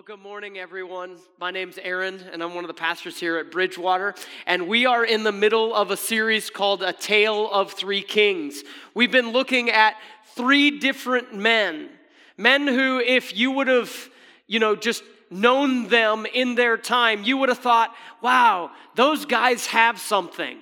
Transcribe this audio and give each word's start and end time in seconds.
Well, 0.00 0.16
good 0.16 0.24
morning, 0.24 0.56
everyone. 0.56 1.18
My 1.38 1.50
name's 1.50 1.76
Aaron, 1.76 2.24
and 2.32 2.42
I'm 2.42 2.54
one 2.54 2.64
of 2.64 2.68
the 2.68 2.72
pastors 2.72 3.20
here 3.20 3.36
at 3.36 3.50
Bridgewater. 3.50 4.14
And 4.46 4.66
we 4.66 4.86
are 4.86 5.04
in 5.04 5.24
the 5.24 5.30
middle 5.30 5.74
of 5.74 5.90
a 5.90 5.96
series 5.98 6.48
called 6.48 6.82
A 6.82 6.94
Tale 6.94 7.50
of 7.50 7.72
Three 7.72 8.00
Kings. 8.00 8.62
We've 8.94 9.12
been 9.12 9.32
looking 9.32 9.68
at 9.68 9.96
three 10.34 10.78
different 10.78 11.34
men, 11.34 11.90
men 12.38 12.66
who, 12.66 12.98
if 12.98 13.36
you 13.36 13.50
would 13.50 13.66
have, 13.66 13.92
you 14.46 14.58
know, 14.58 14.74
just 14.74 15.02
known 15.30 15.88
them 15.88 16.24
in 16.24 16.54
their 16.54 16.78
time, 16.78 17.22
you 17.24 17.36
would 17.36 17.50
have 17.50 17.58
thought, 17.58 17.94
wow, 18.22 18.70
those 18.94 19.26
guys 19.26 19.66
have 19.66 19.98
something. 19.98 20.56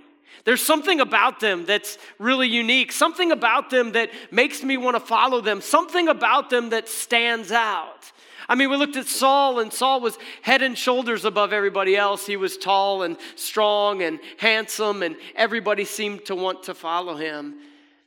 There's 0.46 0.62
something 0.66 0.98
about 0.98 1.38
them 1.38 1.64
that's 1.64 1.96
really 2.18 2.48
unique, 2.48 2.90
something 2.90 3.30
about 3.30 3.70
them 3.70 3.92
that 3.92 4.10
makes 4.32 4.64
me 4.64 4.76
want 4.78 4.96
to 4.96 5.00
follow 5.00 5.40
them, 5.40 5.60
something 5.60 6.08
about 6.08 6.50
them 6.50 6.70
that 6.70 6.88
stands 6.88 7.52
out. 7.52 8.10
I 8.48 8.54
mean, 8.54 8.70
we 8.70 8.76
looked 8.76 8.96
at 8.96 9.06
Saul, 9.06 9.60
and 9.60 9.70
Saul 9.70 10.00
was 10.00 10.16
head 10.40 10.62
and 10.62 10.76
shoulders 10.76 11.26
above 11.26 11.52
everybody 11.52 11.96
else. 11.96 12.26
He 12.26 12.36
was 12.36 12.56
tall 12.56 13.02
and 13.02 13.18
strong 13.36 14.02
and 14.02 14.18
handsome, 14.38 15.02
and 15.02 15.16
everybody 15.36 15.84
seemed 15.84 16.24
to 16.26 16.34
want 16.34 16.62
to 16.64 16.74
follow 16.74 17.14
him. 17.14 17.56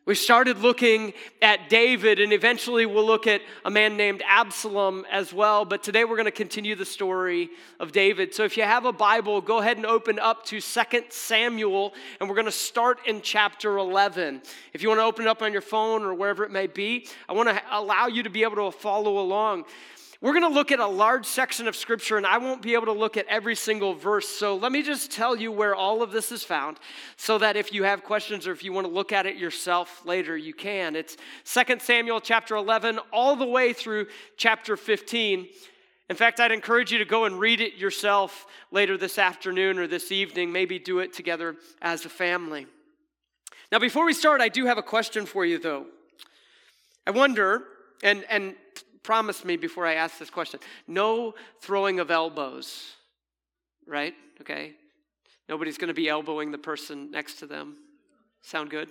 We 0.03 0.15
started 0.15 0.57
looking 0.57 1.13
at 1.43 1.69
David, 1.69 2.19
and 2.19 2.33
eventually 2.33 2.87
we'll 2.87 3.05
look 3.05 3.27
at 3.27 3.41
a 3.63 3.69
man 3.69 3.97
named 3.97 4.23
Absalom 4.27 5.05
as 5.11 5.31
well. 5.31 5.63
But 5.63 5.83
today 5.83 6.05
we're 6.05 6.15
going 6.15 6.25
to 6.25 6.31
continue 6.31 6.73
the 6.73 6.85
story 6.85 7.51
of 7.79 7.91
David. 7.91 8.33
So 8.33 8.43
if 8.43 8.57
you 8.57 8.63
have 8.63 8.85
a 8.85 8.91
Bible, 8.91 9.41
go 9.41 9.59
ahead 9.59 9.77
and 9.77 9.85
open 9.85 10.17
up 10.17 10.43
to 10.45 10.59
2 10.59 10.81
Samuel, 11.09 11.93
and 12.19 12.27
we're 12.27 12.35
going 12.35 12.45
to 12.45 12.51
start 12.51 13.05
in 13.05 13.21
chapter 13.21 13.77
11. 13.77 14.41
If 14.73 14.81
you 14.81 14.89
want 14.89 15.01
to 15.01 15.05
open 15.05 15.27
it 15.27 15.29
up 15.29 15.43
on 15.43 15.53
your 15.53 15.61
phone 15.61 16.01
or 16.01 16.15
wherever 16.15 16.43
it 16.43 16.51
may 16.51 16.65
be, 16.65 17.07
I 17.29 17.33
want 17.33 17.49
to 17.49 17.61
allow 17.69 18.07
you 18.07 18.23
to 18.23 18.29
be 18.31 18.41
able 18.41 18.71
to 18.71 18.75
follow 18.75 19.19
along. 19.19 19.65
We're 20.21 20.33
going 20.33 20.43
to 20.43 20.49
look 20.49 20.71
at 20.71 20.79
a 20.79 20.85
large 20.85 21.25
section 21.25 21.67
of 21.67 21.75
scripture, 21.75 22.15
and 22.15 22.27
I 22.27 22.37
won't 22.37 22.61
be 22.61 22.75
able 22.75 22.85
to 22.85 22.91
look 22.91 23.17
at 23.17 23.25
every 23.25 23.55
single 23.55 23.95
verse. 23.95 24.29
So 24.29 24.55
let 24.55 24.71
me 24.71 24.83
just 24.83 25.11
tell 25.11 25.35
you 25.35 25.51
where 25.51 25.73
all 25.73 26.03
of 26.03 26.11
this 26.11 26.31
is 26.31 26.43
found 26.43 26.77
so 27.17 27.39
that 27.39 27.57
if 27.57 27.73
you 27.73 27.83
have 27.83 28.03
questions 28.03 28.45
or 28.45 28.51
if 28.51 28.63
you 28.63 28.71
want 28.71 28.85
to 28.85 28.93
look 28.93 29.11
at 29.11 29.25
it 29.25 29.37
yourself 29.37 30.05
later, 30.05 30.37
you 30.37 30.53
can. 30.53 30.95
It's 30.95 31.17
2 31.45 31.79
Samuel 31.79 32.21
chapter 32.21 32.55
11 32.55 32.99
all 33.11 33.35
the 33.35 33.47
way 33.47 33.73
through 33.73 34.05
chapter 34.37 34.77
15. 34.77 35.47
In 36.07 36.15
fact, 36.15 36.39
I'd 36.39 36.51
encourage 36.51 36.91
you 36.91 36.99
to 36.99 37.05
go 37.05 37.25
and 37.25 37.39
read 37.39 37.59
it 37.59 37.77
yourself 37.77 38.45
later 38.69 38.99
this 38.99 39.17
afternoon 39.17 39.79
or 39.79 39.87
this 39.87 40.11
evening. 40.11 40.51
Maybe 40.51 40.77
do 40.77 40.99
it 40.99 41.13
together 41.13 41.55
as 41.81 42.05
a 42.05 42.09
family. 42.09 42.67
Now, 43.71 43.79
before 43.79 44.05
we 44.05 44.13
start, 44.13 44.39
I 44.39 44.49
do 44.49 44.67
have 44.67 44.77
a 44.77 44.83
question 44.83 45.25
for 45.25 45.45
you, 45.45 45.57
though. 45.57 45.87
I 47.07 47.11
wonder, 47.11 47.63
and, 48.03 48.23
and 48.29 48.53
promise 49.03 49.43
me 49.43 49.57
before 49.57 49.85
I 49.85 49.95
ask 49.95 50.17
this 50.17 50.29
question 50.29 50.59
no 50.87 51.33
throwing 51.59 51.99
of 51.99 52.11
elbows, 52.11 52.93
right? 53.87 54.13
Okay? 54.39 54.73
Nobody's 55.49 55.77
going 55.77 55.89
to 55.89 55.93
be 55.93 56.07
elbowing 56.07 56.51
the 56.51 56.57
person 56.57 57.11
next 57.11 57.39
to 57.39 57.45
them. 57.45 57.77
Sound 58.41 58.69
good? 58.69 58.89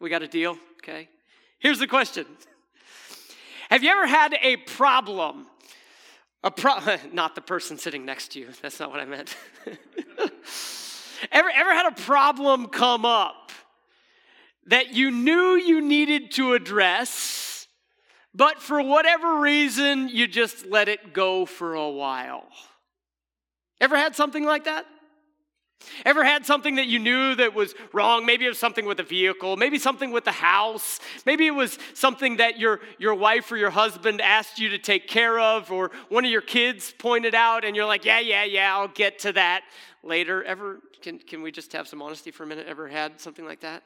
We 0.00 0.10
got 0.10 0.22
a 0.22 0.28
deal? 0.28 0.58
Okay. 0.78 1.08
Here's 1.58 1.78
the 1.78 1.86
question 1.86 2.26
Have 3.70 3.82
you 3.82 3.90
ever 3.90 4.06
had 4.06 4.34
a 4.42 4.56
problem? 4.56 5.46
A 6.44 6.50
pro- 6.50 6.96
not 7.12 7.34
the 7.34 7.40
person 7.40 7.78
sitting 7.78 8.04
next 8.04 8.32
to 8.32 8.40
you. 8.40 8.48
That's 8.60 8.80
not 8.80 8.90
what 8.90 9.00
I 9.00 9.04
meant. 9.04 9.36
ever, 11.30 11.50
ever 11.54 11.74
had 11.74 11.86
a 11.86 11.94
problem 12.02 12.66
come 12.66 13.04
up 13.04 13.52
that 14.66 14.92
you 14.92 15.10
knew 15.10 15.54
you 15.54 15.80
needed 15.80 16.32
to 16.32 16.54
address? 16.54 17.41
But 18.34 18.60
for 18.60 18.82
whatever 18.82 19.40
reason, 19.40 20.08
you 20.08 20.26
just 20.26 20.66
let 20.66 20.88
it 20.88 21.12
go 21.12 21.44
for 21.44 21.74
a 21.74 21.90
while. 21.90 22.46
Ever 23.80 23.96
had 23.96 24.14
something 24.16 24.44
like 24.44 24.64
that? 24.64 24.86
Ever 26.04 26.24
had 26.24 26.46
something 26.46 26.76
that 26.76 26.86
you 26.86 26.98
knew 26.98 27.34
that 27.34 27.54
was 27.54 27.74
wrong? 27.92 28.24
Maybe 28.24 28.44
it 28.44 28.48
was 28.48 28.58
something 28.58 28.86
with 28.86 29.00
a 29.00 29.04
vehicle, 29.04 29.56
maybe 29.56 29.78
something 29.78 30.10
with 30.10 30.24
the 30.24 30.32
house, 30.32 31.00
maybe 31.26 31.46
it 31.46 31.54
was 31.54 31.78
something 31.94 32.36
that 32.36 32.58
your, 32.58 32.80
your 32.98 33.14
wife 33.14 33.50
or 33.50 33.56
your 33.56 33.70
husband 33.70 34.20
asked 34.20 34.58
you 34.58 34.68
to 34.70 34.78
take 34.78 35.08
care 35.08 35.38
of, 35.38 35.70
or 35.70 35.90
one 36.08 36.24
of 36.24 36.30
your 36.30 36.40
kids 36.40 36.94
pointed 36.96 37.34
out, 37.34 37.64
and 37.64 37.74
you're 37.74 37.86
like, 37.86 38.04
yeah, 38.04 38.20
yeah, 38.20 38.44
yeah, 38.44 38.76
I'll 38.76 38.88
get 38.88 39.18
to 39.20 39.32
that 39.32 39.62
later. 40.02 40.42
Ever, 40.44 40.80
can, 41.00 41.18
can 41.18 41.42
we 41.42 41.50
just 41.50 41.72
have 41.72 41.88
some 41.88 42.00
honesty 42.00 42.30
for 42.30 42.44
a 42.44 42.46
minute? 42.46 42.66
Ever 42.68 42.88
had 42.88 43.20
something 43.20 43.44
like 43.44 43.60
that? 43.60 43.82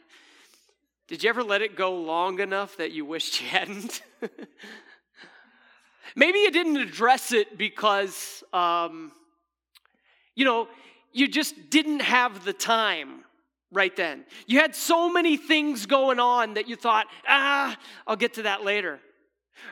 Did 1.09 1.22
you 1.22 1.31
ever 1.31 1.44
let 1.44 1.62
it 1.62 1.77
go 1.77 1.94
long 1.94 2.41
enough 2.41 2.77
that 2.78 2.91
you 2.93 3.05
wished 3.05 3.41
you 3.41 3.49
hadn't? 3.49 4.03
Maybe 6.17 6.39
you 6.41 6.50
didn't 6.50 6.78
address 6.78 7.33
it 7.33 7.59
because, 7.59 8.43
um, 8.53 9.12
you 10.34 10.44
know, 10.44 10.69
you 11.12 11.28
just 11.28 11.71
didn't 11.71 12.00
have 12.00 12.44
the 12.44 12.53
time 12.53 13.25
right 13.71 13.94
then. 13.94 14.25
You 14.47 14.61
had 14.61 14.75
so 14.75 15.12
many 15.12 15.37
things 15.37 15.87
going 15.87 16.19
on 16.19 16.55
that 16.55 16.69
you 16.69 16.77
thought, 16.77 17.06
ah, 17.28 17.77
I'll 18.06 18.17
get 18.17 18.34
to 18.34 18.43
that 18.43 18.65
later. 18.65 18.99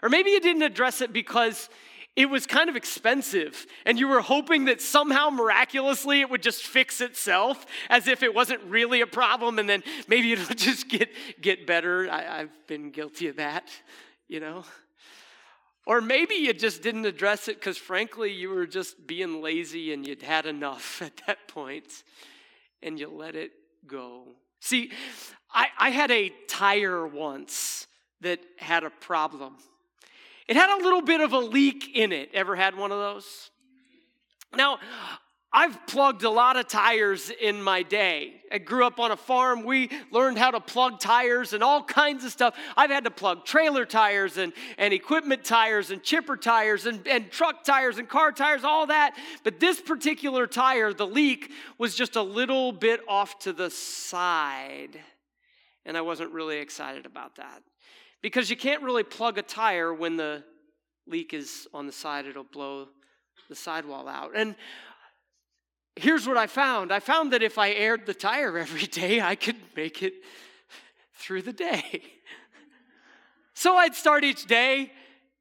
Or 0.03 0.09
maybe 0.09 0.31
you 0.31 0.41
didn't 0.41 0.63
address 0.63 1.01
it 1.01 1.13
because 1.13 1.69
it 2.17 2.31
was 2.31 2.47
kind 2.47 2.71
of 2.71 2.77
expensive, 2.77 3.67
and 3.85 3.99
you 3.99 4.07
were 4.07 4.21
hoping 4.21 4.67
that 4.67 4.81
somehow 4.81 5.31
miraculously 5.31 6.21
it 6.21 6.31
would 6.31 6.43
just 6.43 6.63
fix 6.63 7.01
itself 7.01 7.67
as 7.91 8.07
if 8.07 8.23
it 8.23 8.33
wasn't 8.33 8.63
really 8.65 9.01
a 9.01 9.07
problem, 9.07 9.59
and 9.59 9.69
then 9.69 9.83
maybe 10.07 10.33
it'll 10.33 10.55
just 10.55 10.89
get, 10.89 11.11
get 11.41 11.67
better. 11.67 12.09
I, 12.09 12.41
I've 12.41 12.67
been 12.69 12.91
guilty 12.91 13.27
of 13.29 13.37
that, 13.37 13.69
you 14.29 14.39
know. 14.39 14.65
Or 15.87 16.01
maybe 16.01 16.37
you 16.37 16.55
just 16.55 16.83
didn't 16.83 17.05
address 17.05 17.49
it 17.49 17.57
because, 17.57 17.77
frankly, 17.77 18.33
you 18.33 18.49
were 18.49 18.67
just 18.67 19.07
being 19.07 19.43
lazy 19.43 19.93
and 19.93 20.07
you'd 20.07 20.23
had 20.23 20.47
enough 20.47 21.03
at 21.03 21.21
that 21.27 21.49
point 21.49 22.05
and 22.83 22.99
you 22.99 23.11
let 23.11 23.35
it 23.35 23.53
go. 23.87 24.29
See, 24.61 24.93
I, 25.53 25.67
I 25.79 25.91
had 25.91 26.11
a 26.11 26.33
tire 26.49 27.07
once 27.07 27.87
that 28.21 28.41
had 28.57 28.85
a 28.85 28.91
problem. 28.91 29.57
It 30.47 30.57
had 30.57 30.79
a 30.79 30.83
little 30.83 31.03
bit 31.03 31.21
of 31.21 31.33
a 31.33 31.39
leak 31.39 31.91
in 31.95 32.13
it. 32.13 32.31
Ever 32.35 32.55
had 32.55 32.77
one 32.77 32.93
of 32.93 32.99
those? 32.99 33.51
Now, 34.55 34.79
I've 35.57 35.87
plugged 35.87 36.25
a 36.25 36.31
lot 36.31 36.57
of 36.57 36.67
tires 36.67 37.31
in 37.31 37.63
my 37.63 37.85
day. 37.85 38.43
I 38.51 38.59
grew 38.59 38.85
up 38.85 38.99
on 38.99 39.13
a 39.13 39.17
farm. 39.17 39.63
We 39.63 39.89
learned 40.11 40.37
how 40.37 40.51
to 40.51 40.59
plug 40.59 40.99
tires 40.99 41.53
and 41.53 41.63
all 41.63 41.81
kinds 41.83 42.25
of 42.25 42.33
stuff. 42.33 42.57
I've 42.77 42.91
had 42.91 43.05
to 43.05 43.11
plug 43.13 43.45
trailer 43.45 43.87
tires 43.87 44.37
and, 44.37 44.53
and 44.79 44.93
equipment 44.93 45.45
tires 45.45 45.93
and 45.93 46.03
chipper 46.03 46.37
tires 46.37 46.87
and, 46.87 47.07
and 47.07 47.31
truck 47.31 47.63
tires 47.63 47.99
and 47.99 48.09
car 48.09 48.33
tires, 48.33 48.65
all 48.65 48.89
that. 48.89 49.17
But 49.45 49.61
this 49.61 49.81
particular 49.81 50.49
tire, 50.49 50.93
the 50.93 51.07
leak, 51.07 51.53
was 51.79 51.95
just 51.95 52.17
a 52.17 52.23
little 52.23 52.73
bit 52.73 53.01
off 53.07 53.39
to 53.41 53.53
the 53.53 53.71
side. 53.71 54.99
And 55.87 55.97
I 55.97 56.01
wasn't 56.01 56.33
really 56.33 56.59
excited 56.59 57.07
about 57.07 57.37
that 57.37 57.63
because 58.25 58.49
you 58.49 58.57
can't 58.57 58.83
really 58.83 59.03
plug 59.03 59.37
a 59.37 59.43
tire 59.43 59.93
when 59.93 60.17
the 60.17 60.43
leak 61.07 61.35
is 61.35 61.69
on 61.75 61.87
the 61.87 61.93
side, 61.93 62.25
it'll 62.25 62.43
blow 62.43 62.89
the 63.51 63.55
sidewall 63.55 64.09
out. 64.09 64.31
And 64.35 64.57
here's 65.95 66.27
what 66.27 66.39
I 66.39 66.47
found 66.47 66.91
I 66.91 67.01
found 67.01 67.35
that 67.35 67.43
if 67.43 67.59
I 67.59 67.73
aired 67.73 68.07
the 68.07 68.15
tire 68.15 68.57
every 68.67 68.87
day, 68.87 69.21
I 69.21 69.35
could 69.35 69.57
make 69.77 70.03
it 70.03 70.15
through 71.13 71.43
the 71.43 71.53
day. 71.53 72.03
So 73.57 73.77
I'd 73.77 73.95
start 73.95 74.25
each 74.25 74.47
day 74.47 74.91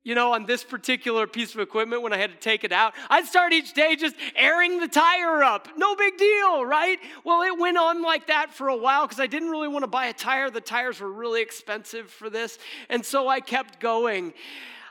you 0.04 0.16
know, 0.16 0.34
on 0.34 0.46
this 0.46 0.64
particular 0.64 1.26
piece 1.28 1.54
of 1.54 1.62
equipment 1.62 2.02
when 2.02 2.12
I 2.12 2.18
had 2.18 2.32
to 2.32 2.38
take 2.38 2.64
it 2.64 2.72
out. 2.72 2.94
I'd 3.10 3.26
start 3.26 3.54
each 3.54 3.74
day 3.74 3.96
just 3.96 4.16
airing 4.36 4.80
the 4.80 4.88
tire 4.88 5.42
up. 5.44 5.70
No 5.78 5.96
big 5.96 6.18
deal, 6.18 6.66
right? 6.66 7.00
Well, 7.24 7.42
it 7.42 7.58
went 7.58 7.78
on 7.78 8.02
like 8.02 8.28
that 8.28 8.54
for 8.54 8.68
a 8.68 8.76
while 8.76 9.06
because 9.06 9.22
I 9.22 9.28
didn't 9.28 9.50
really 9.50 9.70
want 9.70 9.84
to 9.84 9.88
buy 9.88 10.08
a 10.08 10.14
tire. 10.14 10.50
The 10.50 10.62
tires 10.62 11.00
were 11.00 11.12
really 11.12 11.42
expensive 11.42 12.10
for 12.10 12.30
this. 12.30 12.60
And 12.90 13.06
so 13.06 13.30
I 13.30 13.40
kept 13.40 13.80
going. 13.80 14.34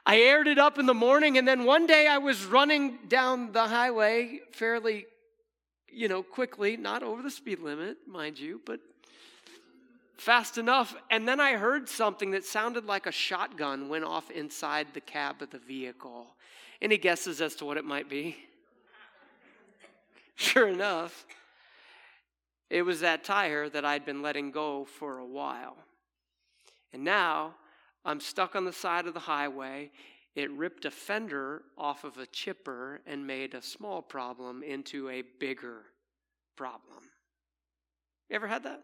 I 0.07 0.19
aired 0.21 0.49
it 0.49 0.59
up 0.59 0.79
in 0.79 0.87
the 0.87 0.95
morning, 0.95 1.39
and 1.39 1.47
then 1.47 1.65
one 1.65 1.87
day 1.87 2.09
I 2.09 2.19
was 2.19 2.45
running 2.45 2.99
down 3.07 3.53
the 3.53 3.69
highway 3.69 4.41
fairly, 4.51 5.07
you 5.89 6.09
know, 6.09 6.25
quickly, 6.25 6.77
not 6.77 7.05
over 7.05 7.23
the 7.23 7.31
speed 7.31 7.61
limit, 7.61 7.99
mind 8.09 8.37
you, 8.39 8.61
but 8.67 8.81
fast 10.23 10.57
enough. 10.57 10.95
And 11.11 11.27
then 11.27 11.41
I 11.41 11.55
heard 11.55 11.89
something 11.89 12.31
that 12.31 12.45
sounded 12.45 12.87
like 12.87 13.07
a 13.07 13.13
shotgun 13.13 13.89
went 13.89 14.05
off 14.05 14.31
inside 14.31 14.89
the 14.95 15.01
cab 15.01 15.43
of 15.43 15.51
the 15.51 15.59
vehicle. 15.59 16.27
Any 16.81 16.97
guesses 16.97 17.41
as 17.41 17.55
to 17.57 17.65
what 17.65 17.77
it 17.77 17.85
might 17.85 18.09
be? 18.09 18.37
Sure 20.35 20.67
enough, 20.67 21.27
it 22.71 22.83
was 22.83 23.01
that 23.01 23.23
tire 23.23 23.69
that 23.69 23.85
I'd 23.85 24.07
been 24.07 24.23
letting 24.23 24.51
go 24.51 24.87
for 24.87 25.19
a 25.19 25.27
while. 25.27 25.77
And 26.95 27.05
now 27.05 27.55
I'm 28.03 28.19
stuck 28.19 28.57
on 28.57 28.65
the 28.65 28.73
side 28.73 29.07
of 29.07 29.13
the 29.13 29.21
highway. 29.21 29.91
It 30.35 30.51
ripped 30.51 30.87
a 30.87 30.91
fender 30.91 31.63
off 31.77 32.05
of 32.05 32.17
a 32.17 32.25
chipper 32.27 33.03
and 33.07 33.27
made 33.27 33.53
a 33.53 33.61
small 33.61 34.01
problem 34.01 34.63
into 34.63 35.11
a 35.11 35.23
bigger 35.39 35.83
problem. 36.57 37.11
You 38.31 38.37
ever 38.37 38.49
had 38.49 38.65
that? 38.65 38.83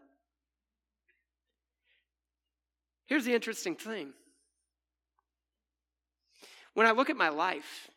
Here's 3.09 3.25
the 3.25 3.35
interesting 3.35 3.75
thing. 3.75 4.13
When 6.75 6.87
I 6.87 6.93
look 6.93 7.11
at 7.11 7.17
my 7.17 7.31
life, 7.31 7.91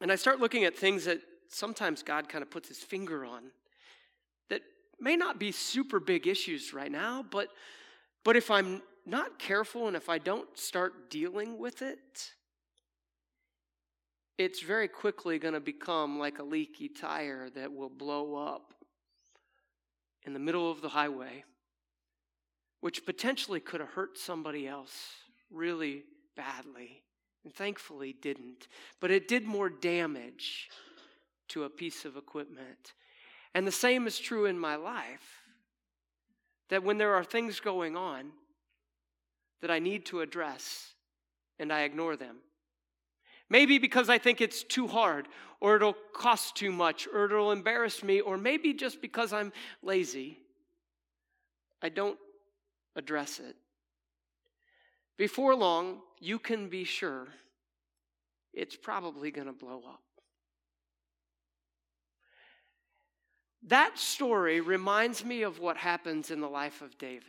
And 0.00 0.12
I 0.12 0.16
start 0.16 0.40
looking 0.40 0.64
at 0.64 0.76
things 0.76 1.04
that 1.04 1.20
sometimes 1.48 2.02
God 2.02 2.28
kind 2.28 2.42
of 2.42 2.50
puts 2.50 2.68
his 2.68 2.78
finger 2.78 3.24
on 3.24 3.44
that 4.50 4.60
may 5.00 5.16
not 5.16 5.38
be 5.38 5.52
super 5.52 6.00
big 6.00 6.26
issues 6.26 6.74
right 6.74 6.90
now, 6.90 7.24
but, 7.30 7.48
but 8.24 8.36
if 8.36 8.50
I'm 8.50 8.82
not 9.06 9.38
careful 9.38 9.86
and 9.86 9.96
if 9.96 10.08
I 10.08 10.18
don't 10.18 10.58
start 10.58 11.10
dealing 11.10 11.58
with 11.58 11.80
it, 11.80 12.32
it's 14.36 14.60
very 14.60 14.88
quickly 14.88 15.38
going 15.38 15.54
to 15.54 15.60
become 15.60 16.18
like 16.18 16.38
a 16.38 16.42
leaky 16.42 16.88
tire 16.88 17.48
that 17.50 17.72
will 17.72 17.88
blow 17.88 18.34
up 18.34 18.74
in 20.24 20.32
the 20.32 20.38
middle 20.38 20.70
of 20.70 20.80
the 20.80 20.88
highway, 20.88 21.44
which 22.84 23.06
potentially 23.06 23.60
could 23.60 23.80
have 23.80 23.88
hurt 23.88 24.18
somebody 24.18 24.68
else 24.68 25.14
really 25.50 26.02
badly, 26.36 27.00
and 27.42 27.54
thankfully 27.54 28.14
didn't. 28.20 28.68
But 29.00 29.10
it 29.10 29.26
did 29.26 29.46
more 29.46 29.70
damage 29.70 30.68
to 31.48 31.64
a 31.64 31.70
piece 31.70 32.04
of 32.04 32.18
equipment. 32.18 32.92
And 33.54 33.66
the 33.66 33.72
same 33.72 34.06
is 34.06 34.18
true 34.18 34.44
in 34.44 34.58
my 34.58 34.76
life 34.76 35.46
that 36.68 36.82
when 36.82 36.98
there 36.98 37.14
are 37.14 37.24
things 37.24 37.58
going 37.58 37.96
on 37.96 38.32
that 39.62 39.70
I 39.70 39.78
need 39.78 40.04
to 40.04 40.20
address 40.20 40.92
and 41.58 41.72
I 41.72 41.84
ignore 41.84 42.16
them, 42.16 42.36
Maybe 43.48 43.78
because 43.78 44.10
I 44.10 44.18
think 44.18 44.42
it's 44.42 44.62
too 44.62 44.88
hard, 44.88 45.26
or 45.58 45.76
it'll 45.76 45.96
cost 46.12 46.54
too 46.54 46.70
much, 46.70 47.08
or 47.10 47.24
it'll 47.24 47.50
embarrass 47.50 48.02
me, 48.02 48.20
or 48.20 48.36
maybe 48.36 48.74
just 48.74 49.00
because 49.00 49.32
I'm 49.32 49.54
lazy. 49.82 50.38
I 51.80 51.88
don't 51.88 52.18
address 52.96 53.40
it. 53.40 53.56
Before 55.16 55.54
long, 55.54 56.00
you 56.20 56.38
can 56.38 56.68
be 56.68 56.84
sure 56.84 57.28
it's 58.52 58.76
probably 58.76 59.30
going 59.30 59.46
to 59.46 59.52
blow 59.52 59.82
up. 59.88 60.00
That 63.66 63.98
story 63.98 64.60
reminds 64.60 65.24
me 65.24 65.42
of 65.42 65.58
what 65.58 65.76
happens 65.76 66.30
in 66.30 66.40
the 66.40 66.48
life 66.48 66.82
of 66.82 66.98
David. 66.98 67.24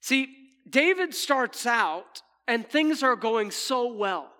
See, 0.00 0.34
David 0.68 1.14
starts 1.14 1.64
out 1.64 2.22
and 2.48 2.66
things 2.66 3.02
are 3.02 3.14
going 3.14 3.52
so 3.52 3.92
well. 3.92 4.31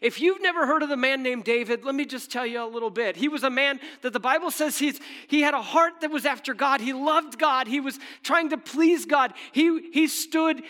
If 0.00 0.20
you've 0.20 0.42
never 0.42 0.66
heard 0.66 0.82
of 0.82 0.88
the 0.88 0.96
man 0.96 1.22
named 1.22 1.44
David, 1.44 1.84
let 1.84 1.94
me 1.94 2.04
just 2.04 2.30
tell 2.30 2.44
you 2.44 2.62
a 2.62 2.66
little 2.66 2.90
bit. 2.90 3.16
He 3.16 3.28
was 3.28 3.42
a 3.42 3.50
man 3.50 3.80
that 4.02 4.12
the 4.12 4.20
Bible 4.20 4.50
says 4.50 4.78
he's, 4.78 5.00
he 5.28 5.42
had 5.42 5.54
a 5.54 5.62
heart 5.62 6.00
that 6.00 6.10
was 6.10 6.26
after 6.26 6.54
God. 6.54 6.80
He 6.80 6.92
loved 6.92 7.38
God. 7.38 7.68
He 7.68 7.80
was 7.80 7.98
trying 8.22 8.50
to 8.50 8.58
please 8.58 9.06
God. 9.06 9.32
He, 9.52 9.90
he 9.92 10.08
stood, 10.08 10.62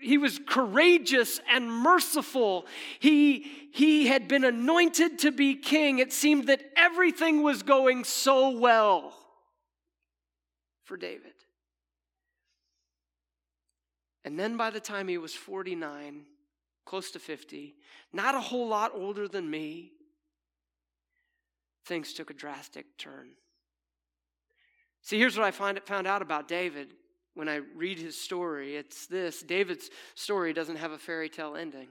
he 0.00 0.18
was 0.18 0.40
courageous 0.46 1.40
and 1.50 1.70
merciful. 1.70 2.66
He, 3.00 3.70
he 3.72 4.06
had 4.06 4.28
been 4.28 4.44
anointed 4.44 5.18
to 5.20 5.32
be 5.32 5.56
king. 5.56 5.98
It 5.98 6.12
seemed 6.12 6.46
that 6.46 6.62
everything 6.76 7.42
was 7.42 7.62
going 7.62 8.04
so 8.04 8.50
well 8.50 9.14
for 10.84 10.96
David. 10.96 11.32
And 14.24 14.38
then 14.38 14.56
by 14.56 14.70
the 14.70 14.80
time 14.80 15.08
he 15.08 15.18
was 15.18 15.34
49, 15.34 16.24
close 16.84 17.10
to 17.12 17.18
50, 17.18 17.74
not 18.12 18.34
a 18.34 18.40
whole 18.40 18.68
lot 18.68 18.92
older 18.94 19.28
than 19.28 19.50
me, 19.50 19.92
things 21.84 22.12
took 22.12 22.30
a 22.30 22.34
drastic 22.34 22.86
turn. 22.98 23.30
See, 25.02 25.18
here's 25.18 25.36
what 25.36 25.46
I 25.46 25.50
find, 25.50 25.80
found 25.84 26.06
out 26.06 26.22
about 26.22 26.48
David 26.48 26.94
when 27.34 27.48
I 27.48 27.60
read 27.76 27.98
his 27.98 28.18
story. 28.20 28.76
It's 28.76 29.06
this 29.06 29.42
David's 29.42 29.90
story 30.14 30.52
doesn't 30.52 30.76
have 30.76 30.92
a 30.92 30.98
fairy 30.98 31.28
tale 31.28 31.56
ending. 31.56 31.88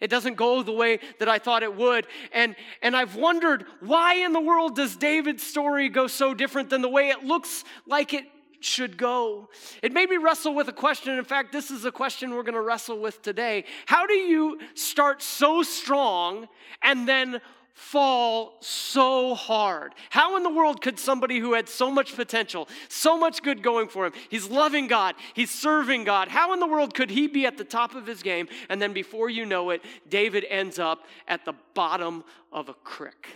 It 0.00 0.10
doesn't 0.10 0.34
go 0.34 0.62
the 0.62 0.72
way 0.72 1.00
that 1.18 1.28
I 1.28 1.38
thought 1.38 1.62
it 1.62 1.74
would. 1.74 2.06
And, 2.32 2.54
and 2.82 2.96
I've 2.96 3.16
wondered 3.16 3.64
why 3.80 4.14
in 4.16 4.32
the 4.32 4.40
world 4.40 4.76
does 4.76 4.96
David's 4.96 5.42
story 5.42 5.88
go 5.88 6.06
so 6.06 6.34
different 6.34 6.70
than 6.70 6.82
the 6.82 6.88
way 6.88 7.08
it 7.08 7.24
looks 7.24 7.64
like 7.86 8.12
it 8.12 8.24
should 8.66 8.96
go. 8.96 9.48
It 9.82 9.92
made 9.92 10.10
me 10.10 10.16
wrestle 10.16 10.54
with 10.54 10.68
a 10.68 10.72
question. 10.72 11.16
In 11.16 11.24
fact, 11.24 11.52
this 11.52 11.70
is 11.70 11.84
a 11.84 11.92
question 11.92 12.30
we're 12.34 12.42
going 12.42 12.54
to 12.54 12.60
wrestle 12.60 12.98
with 12.98 13.22
today. 13.22 13.64
How 13.86 14.06
do 14.06 14.14
you 14.14 14.58
start 14.74 15.22
so 15.22 15.62
strong 15.62 16.48
and 16.82 17.08
then 17.08 17.40
fall 17.72 18.56
so 18.60 19.34
hard? 19.34 19.94
How 20.10 20.36
in 20.36 20.42
the 20.42 20.50
world 20.50 20.80
could 20.80 20.98
somebody 20.98 21.38
who 21.38 21.52
had 21.52 21.68
so 21.68 21.90
much 21.90 22.16
potential, 22.16 22.68
so 22.88 23.18
much 23.18 23.42
good 23.42 23.62
going 23.62 23.88
for 23.88 24.06
him, 24.06 24.12
he's 24.30 24.48
loving 24.48 24.86
God, 24.88 25.14
he's 25.34 25.50
serving 25.50 26.04
God, 26.04 26.28
how 26.28 26.52
in 26.52 26.60
the 26.60 26.66
world 26.66 26.94
could 26.94 27.10
he 27.10 27.26
be 27.26 27.46
at 27.46 27.58
the 27.58 27.64
top 27.64 27.94
of 27.94 28.06
his 28.06 28.22
game 28.22 28.48
and 28.68 28.80
then 28.80 28.92
before 28.92 29.28
you 29.28 29.44
know 29.44 29.70
it, 29.70 29.82
David 30.08 30.46
ends 30.48 30.78
up 30.78 31.04
at 31.28 31.44
the 31.44 31.54
bottom 31.74 32.24
of 32.50 32.68
a 32.68 32.74
crick? 32.74 33.28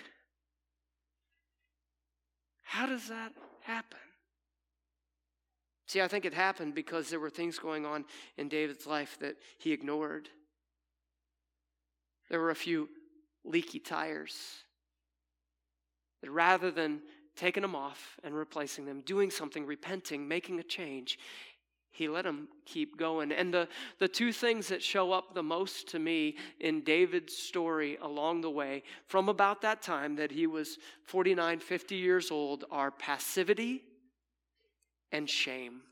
How 2.62 2.87
does 2.87 3.09
that 3.09 3.33
happen? 3.62 3.99
See, 5.90 6.00
I 6.00 6.06
think 6.06 6.25
it 6.25 6.34
happened 6.34 6.76
because 6.76 7.10
there 7.10 7.19
were 7.19 7.31
things 7.31 7.58
going 7.58 7.84
on 7.84 8.04
in 8.37 8.48
David's 8.48 8.87
life 8.87 9.19
that 9.19 9.34
he 9.58 9.72
ignored. 9.72 10.28
There 12.28 12.38
were 12.38 12.50
a 12.50 12.54
few 12.54 12.88
leaky 13.44 13.81
tires 13.81 14.37
that 16.22 16.31
rather 16.31 16.70
than 16.70 17.00
taking 17.34 17.62
them 17.62 17.75
off 17.75 18.20
and 18.22 18.37
replacing 18.37 18.87
them, 18.87 19.00
doing 19.00 19.32
something, 19.32 19.66
repenting, 19.66 20.28
making 20.28 20.60
a 20.60 20.62
change, 20.62 21.19
he 21.90 22.06
let 22.06 22.22
them 22.22 22.46
keep 22.66 22.96
going. 22.96 23.32
And 23.32 23.52
the, 23.52 23.66
the 23.98 24.06
two 24.06 24.32
things 24.32 24.69
that 24.69 24.84
show 24.84 25.10
up 25.10 25.34
the 25.34 25.42
most 25.42 25.88
to 25.88 25.98
me 25.98 26.37
in 26.60 26.82
David's 26.82 27.37
story 27.37 27.98
along 28.00 28.42
the 28.42 28.50
way, 28.50 28.84
from 29.08 29.28
about 29.28 29.60
that 29.62 29.82
time 29.82 30.14
that 30.14 30.31
he 30.31 30.46
was 30.46 30.78
49, 31.06 31.58
50 31.58 31.96
years 31.96 32.31
old, 32.31 32.64
are 32.70 32.92
passivity 32.92 33.82
and 35.12 35.29
shame. 35.29 35.83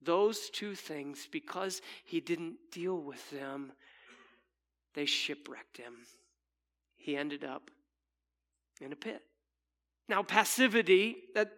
Those 0.00 0.48
two 0.50 0.74
things, 0.74 1.28
because 1.30 1.82
he 2.04 2.20
didn't 2.20 2.56
deal 2.70 2.96
with 2.96 3.30
them, 3.30 3.72
they 4.94 5.06
shipwrecked 5.06 5.76
him. 5.76 5.94
He 6.96 7.16
ended 7.16 7.44
up 7.44 7.70
in 8.80 8.92
a 8.92 8.96
pit. 8.96 9.22
Now, 10.08 10.22
passivity, 10.22 11.16
that 11.34 11.52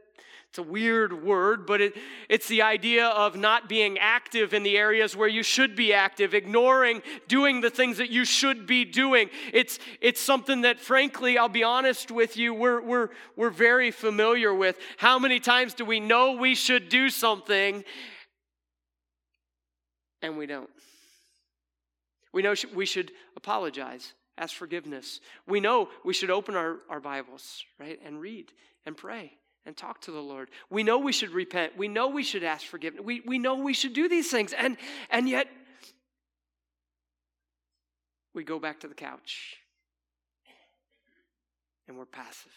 it's 0.50 0.58
a 0.58 0.64
weird 0.64 1.22
word, 1.22 1.64
but 1.64 1.80
it, 1.80 1.94
it's 2.28 2.48
the 2.48 2.62
idea 2.62 3.06
of 3.06 3.36
not 3.36 3.68
being 3.68 3.98
active 3.98 4.52
in 4.52 4.64
the 4.64 4.76
areas 4.76 5.14
where 5.14 5.28
you 5.28 5.44
should 5.44 5.76
be 5.76 5.94
active, 5.94 6.34
ignoring 6.34 7.02
doing 7.28 7.60
the 7.60 7.70
things 7.70 7.98
that 7.98 8.10
you 8.10 8.24
should 8.24 8.66
be 8.66 8.84
doing. 8.84 9.30
It's, 9.52 9.78
it's 10.00 10.20
something 10.20 10.62
that, 10.62 10.80
frankly, 10.80 11.38
I'll 11.38 11.48
be 11.48 11.62
honest 11.62 12.10
with 12.10 12.36
you, 12.36 12.52
we're, 12.52 12.80
we're, 12.82 13.10
we're 13.36 13.50
very 13.50 13.92
familiar 13.92 14.52
with. 14.52 14.76
How 14.96 15.20
many 15.20 15.38
times 15.38 15.72
do 15.72 15.84
we 15.84 16.00
know 16.00 16.32
we 16.32 16.56
should 16.56 16.88
do 16.88 17.10
something 17.10 17.84
and 20.20 20.36
we 20.36 20.46
don't? 20.46 20.70
We 22.32 22.42
know 22.42 22.54
we 22.74 22.86
should 22.86 23.12
apologize, 23.36 24.14
ask 24.36 24.56
forgiveness. 24.56 25.20
We 25.46 25.60
know 25.60 25.90
we 26.04 26.12
should 26.12 26.30
open 26.30 26.56
our, 26.56 26.78
our 26.88 26.98
Bibles, 26.98 27.62
right, 27.78 28.00
and 28.04 28.20
read 28.20 28.50
and 28.84 28.96
pray 28.96 29.34
and 29.66 29.76
talk 29.76 30.00
to 30.02 30.10
the 30.10 30.20
Lord. 30.20 30.50
We 30.70 30.82
know 30.82 30.98
we 30.98 31.12
should 31.12 31.30
repent. 31.30 31.76
We 31.76 31.88
know 31.88 32.08
we 32.08 32.22
should 32.22 32.44
ask 32.44 32.66
forgiveness. 32.66 33.04
We, 33.04 33.20
we 33.20 33.38
know 33.38 33.56
we 33.56 33.74
should 33.74 33.92
do 33.92 34.08
these 34.08 34.30
things. 34.30 34.52
And, 34.52 34.76
and 35.10 35.28
yet, 35.28 35.48
we 38.34 38.44
go 38.44 38.58
back 38.58 38.80
to 38.80 38.88
the 38.88 38.94
couch 38.94 39.56
and 41.88 41.98
we're 41.98 42.06
passive, 42.06 42.52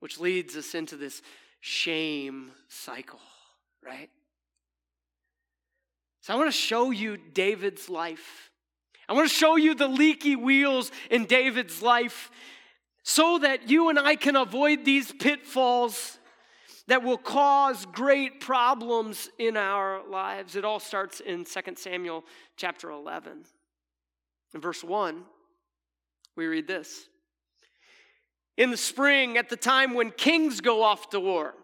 which 0.00 0.18
leads 0.18 0.56
us 0.56 0.74
into 0.74 0.96
this 0.96 1.20
shame 1.60 2.50
cycle, 2.68 3.20
right? 3.84 4.10
So 6.22 6.32
I 6.32 6.36
want 6.36 6.48
to 6.48 6.56
show 6.56 6.90
you 6.90 7.18
David's 7.18 7.90
life. 7.90 8.50
I 9.08 9.12
want 9.12 9.28
to 9.28 9.34
show 9.34 9.56
you 9.56 9.74
the 9.74 9.88
leaky 9.88 10.36
wheels 10.36 10.90
in 11.10 11.26
David's 11.26 11.82
life 11.82 12.30
so 13.04 13.38
that 13.38 13.68
you 13.68 13.90
and 13.90 13.98
I 13.98 14.16
can 14.16 14.34
avoid 14.34 14.84
these 14.84 15.12
pitfalls 15.12 16.18
that 16.86 17.02
will 17.02 17.18
cause 17.18 17.86
great 17.86 18.40
problems 18.40 19.28
in 19.38 19.56
our 19.56 20.00
lives. 20.08 20.56
It 20.56 20.64
all 20.64 20.80
starts 20.80 21.20
in 21.20 21.44
2 21.44 21.60
Samuel 21.76 22.24
chapter 22.56 22.90
11. 22.90 23.44
In 24.54 24.60
verse 24.60 24.82
1, 24.82 25.22
we 26.34 26.46
read 26.46 26.66
this 26.66 27.08
In 28.56 28.70
the 28.70 28.76
spring, 28.76 29.36
at 29.36 29.50
the 29.50 29.56
time 29.56 29.92
when 29.94 30.10
kings 30.10 30.62
go 30.62 30.82
off 30.82 31.10
to 31.10 31.20
war, 31.20 31.54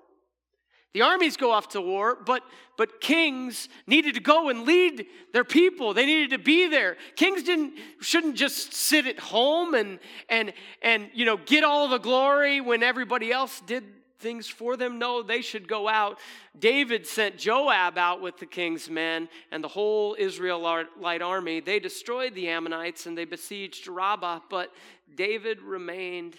the 0.92 1.02
armies 1.02 1.36
go 1.36 1.52
off 1.52 1.68
to 1.70 1.80
war, 1.80 2.18
but, 2.26 2.42
but 2.76 3.00
kings 3.00 3.68
needed 3.86 4.14
to 4.14 4.20
go 4.20 4.48
and 4.48 4.64
lead 4.64 5.06
their 5.32 5.44
people. 5.44 5.94
They 5.94 6.04
needed 6.04 6.30
to 6.30 6.38
be 6.38 6.68
there. 6.68 6.96
Kings 7.14 7.44
didn't, 7.44 7.74
shouldn't 8.00 8.34
just 8.34 8.74
sit 8.74 9.06
at 9.06 9.18
home 9.18 9.74
and, 9.74 10.00
and, 10.28 10.52
and 10.82 11.08
you 11.14 11.24
know, 11.24 11.36
get 11.36 11.62
all 11.62 11.88
the 11.88 11.98
glory 11.98 12.60
when 12.60 12.82
everybody 12.82 13.30
else 13.30 13.60
did 13.66 13.84
things 14.18 14.48
for 14.48 14.76
them? 14.76 14.98
No, 14.98 15.22
they 15.22 15.42
should 15.42 15.66
go 15.66 15.88
out. 15.88 16.18
David 16.58 17.06
sent 17.06 17.38
Joab 17.38 17.96
out 17.96 18.20
with 18.20 18.38
the 18.38 18.46
king's 18.46 18.90
men 18.90 19.28
and 19.50 19.64
the 19.64 19.68
whole 19.68 20.16
Israelite 20.18 21.22
army. 21.22 21.60
They 21.60 21.78
destroyed 21.78 22.34
the 22.34 22.48
Ammonites 22.48 23.06
and 23.06 23.16
they 23.16 23.24
besieged 23.24 23.88
Rabbah, 23.88 24.40
but 24.50 24.72
David 25.14 25.62
remained 25.62 26.36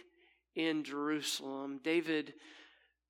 in 0.55 0.83
Jerusalem. 0.83 1.79
David 1.83 2.33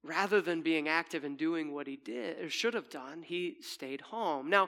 rather 0.04 0.42
than 0.42 0.62
being 0.62 0.88
active 0.88 1.24
and 1.24 1.38
doing 1.38 1.74
what 1.74 1.86
he 1.86 1.96
did 1.96 2.40
or 2.40 2.50
should 2.50 2.74
have 2.74 2.90
done 2.90 3.22
he 3.22 3.56
stayed 3.62 4.02
home. 4.02 4.50
Now 4.50 4.68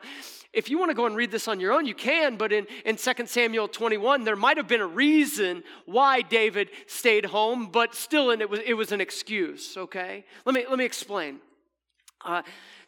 if 0.52 0.70
you 0.70 0.78
want 0.78 0.92
to 0.92 0.96
go 0.96 1.06
and 1.06 1.16
read 1.16 1.32
this 1.32 1.48
on 1.48 1.60
your 1.60 1.72
own 1.72 1.86
you 1.86 1.96
can 1.96 2.38
but 2.38 2.52
in, 2.52 2.68
in 2.86 2.98
2 2.98 3.12
samuel 3.25 3.68
21 3.68 4.24
there 4.24 4.36
might 4.36 4.58
have 4.58 4.68
been 4.68 4.82
a 4.82 4.88
reason 4.88 5.63
why 5.86 6.22
david 6.22 6.70
stayed 6.86 7.25
home 7.25 7.68
but 7.72 7.96
still 7.96 8.30
and 8.30 8.42
it 8.42 8.50
was, 8.50 8.60
it 8.66 8.74
was 8.74 8.92
an 8.92 9.02
excuse 9.02 9.75
okay? 9.75 10.25
Let 10.46 10.56
me 10.56 10.66
let 10.70 10.78
me 10.78 10.86
explain. 10.86 11.40
Uh, 12.24 12.42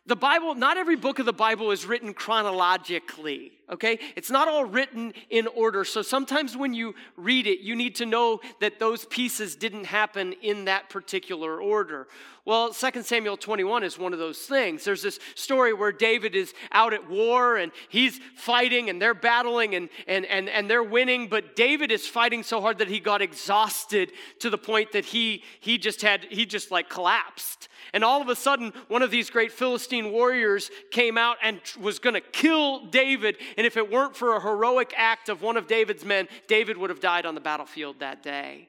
the 0.08 0.16
Bible, 0.16 0.54
not 0.54 0.78
every 0.78 0.96
book 0.96 1.18
of 1.18 1.26
the 1.26 1.34
Bible 1.34 1.72
is 1.72 1.86
written 1.86 2.14
chronologically, 2.14 3.52
okay? 3.72 3.98
It's 4.16 4.30
not 4.30 4.48
all 4.48 4.64
written 4.64 5.14
in 5.32 5.48
order. 5.48 5.84
So 5.84 6.04
sometimes 6.04 6.56
when 6.56 6.76
you 6.76 6.94
read 7.18 7.48
it, 7.48 7.62
you 7.62 7.76
need 7.76 7.96
to 7.96 8.06
know 8.06 8.40
that 8.62 8.78
those 8.78 9.06
pieces 9.06 9.56
didn't 9.56 9.86
happen 9.86 10.34
in 10.44 10.66
that 10.66 10.90
particular 10.90 11.60
order. 11.60 12.08
Well, 12.46 12.72
2 12.72 13.02
Samuel 13.02 13.38
21 13.38 13.84
is 13.84 13.98
one 13.98 14.14
of 14.14 14.20
those 14.20 14.38
things. 14.38 14.84
There's 14.84 15.02
this 15.02 15.20
story 15.34 15.74
where 15.74 15.92
David 15.92 16.36
is 16.36 16.54
out 16.72 16.94
at 16.94 17.10
war 17.10 17.58
and 17.58 17.72
he's 17.90 18.20
fighting 18.36 18.92
and 18.92 19.02
they're 19.02 19.16
battling 19.16 19.74
and, 19.74 19.90
and, 20.08 20.28
and, 20.28 20.48
and 20.48 20.70
they're 20.70 20.84
winning, 20.84 21.28
but 21.28 21.56
David 21.56 21.92
is 21.92 22.08
fighting 22.08 22.44
so 22.44 22.62
hard 22.62 22.78
that 22.78 22.88
he 22.88 23.00
got 23.00 23.24
exhausted 23.24 24.12
to 24.38 24.52
the 24.52 24.60
point 24.60 24.92
that 24.92 25.06
he, 25.06 25.42
he 25.60 25.80
just 25.80 26.04
had, 26.04 26.26
he 26.30 26.46
just 26.46 26.70
like 26.70 26.88
collapsed. 26.88 27.68
And 27.94 28.04
all 28.04 28.22
of 28.22 28.30
a 28.30 28.36
sudden, 28.36 28.74
one 28.90 29.02
of 29.02 29.10
these 29.10 29.30
great 29.30 29.52
Philistine 29.96 30.12
warriors 30.14 30.72
came 30.92 31.18
out 31.18 31.38
and 31.42 31.60
was 31.80 32.00
going 32.00 32.16
to 32.16 32.22
kill 32.22 32.86
David. 32.88 33.38
And 33.58 33.66
if 33.66 33.78
it 33.78 33.90
weren't 33.92 34.16
for 34.16 34.36
a 34.36 34.42
heroic 34.42 34.94
act 34.96 35.30
of 35.30 35.42
one 35.42 35.58
of 35.58 35.68
David's 35.68 36.04
men, 36.04 36.28
David 36.48 36.78
would 36.78 36.90
have 36.90 37.00
died 37.00 37.26
on 37.26 37.36
the 37.36 37.42
battlefield 37.42 38.00
that 38.00 38.22
day. 38.22 38.68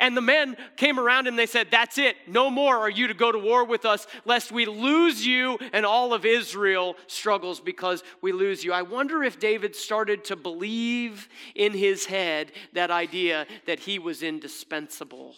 And 0.00 0.16
the 0.16 0.20
men 0.20 0.56
came 0.76 0.98
around 0.98 1.28
and 1.28 1.38
they 1.38 1.46
said, 1.46 1.68
That's 1.70 1.98
it. 1.98 2.16
No 2.26 2.50
more 2.50 2.76
are 2.76 2.90
you 2.90 3.06
to 3.06 3.14
go 3.14 3.30
to 3.30 3.38
war 3.38 3.64
with 3.64 3.84
us, 3.84 4.06
lest 4.24 4.50
we 4.50 4.66
lose 4.66 5.24
you 5.24 5.56
and 5.72 5.86
all 5.86 6.12
of 6.12 6.24
Israel 6.26 6.96
struggles 7.06 7.60
because 7.60 8.02
we 8.20 8.32
lose 8.32 8.64
you. 8.64 8.72
I 8.72 8.82
wonder 8.82 9.22
if 9.22 9.38
David 9.38 9.76
started 9.76 10.24
to 10.24 10.36
believe 10.36 11.28
in 11.54 11.72
his 11.72 12.06
head 12.06 12.50
that 12.72 12.90
idea 12.90 13.46
that 13.66 13.78
he 13.78 14.00
was 14.00 14.22
indispensable. 14.22 15.36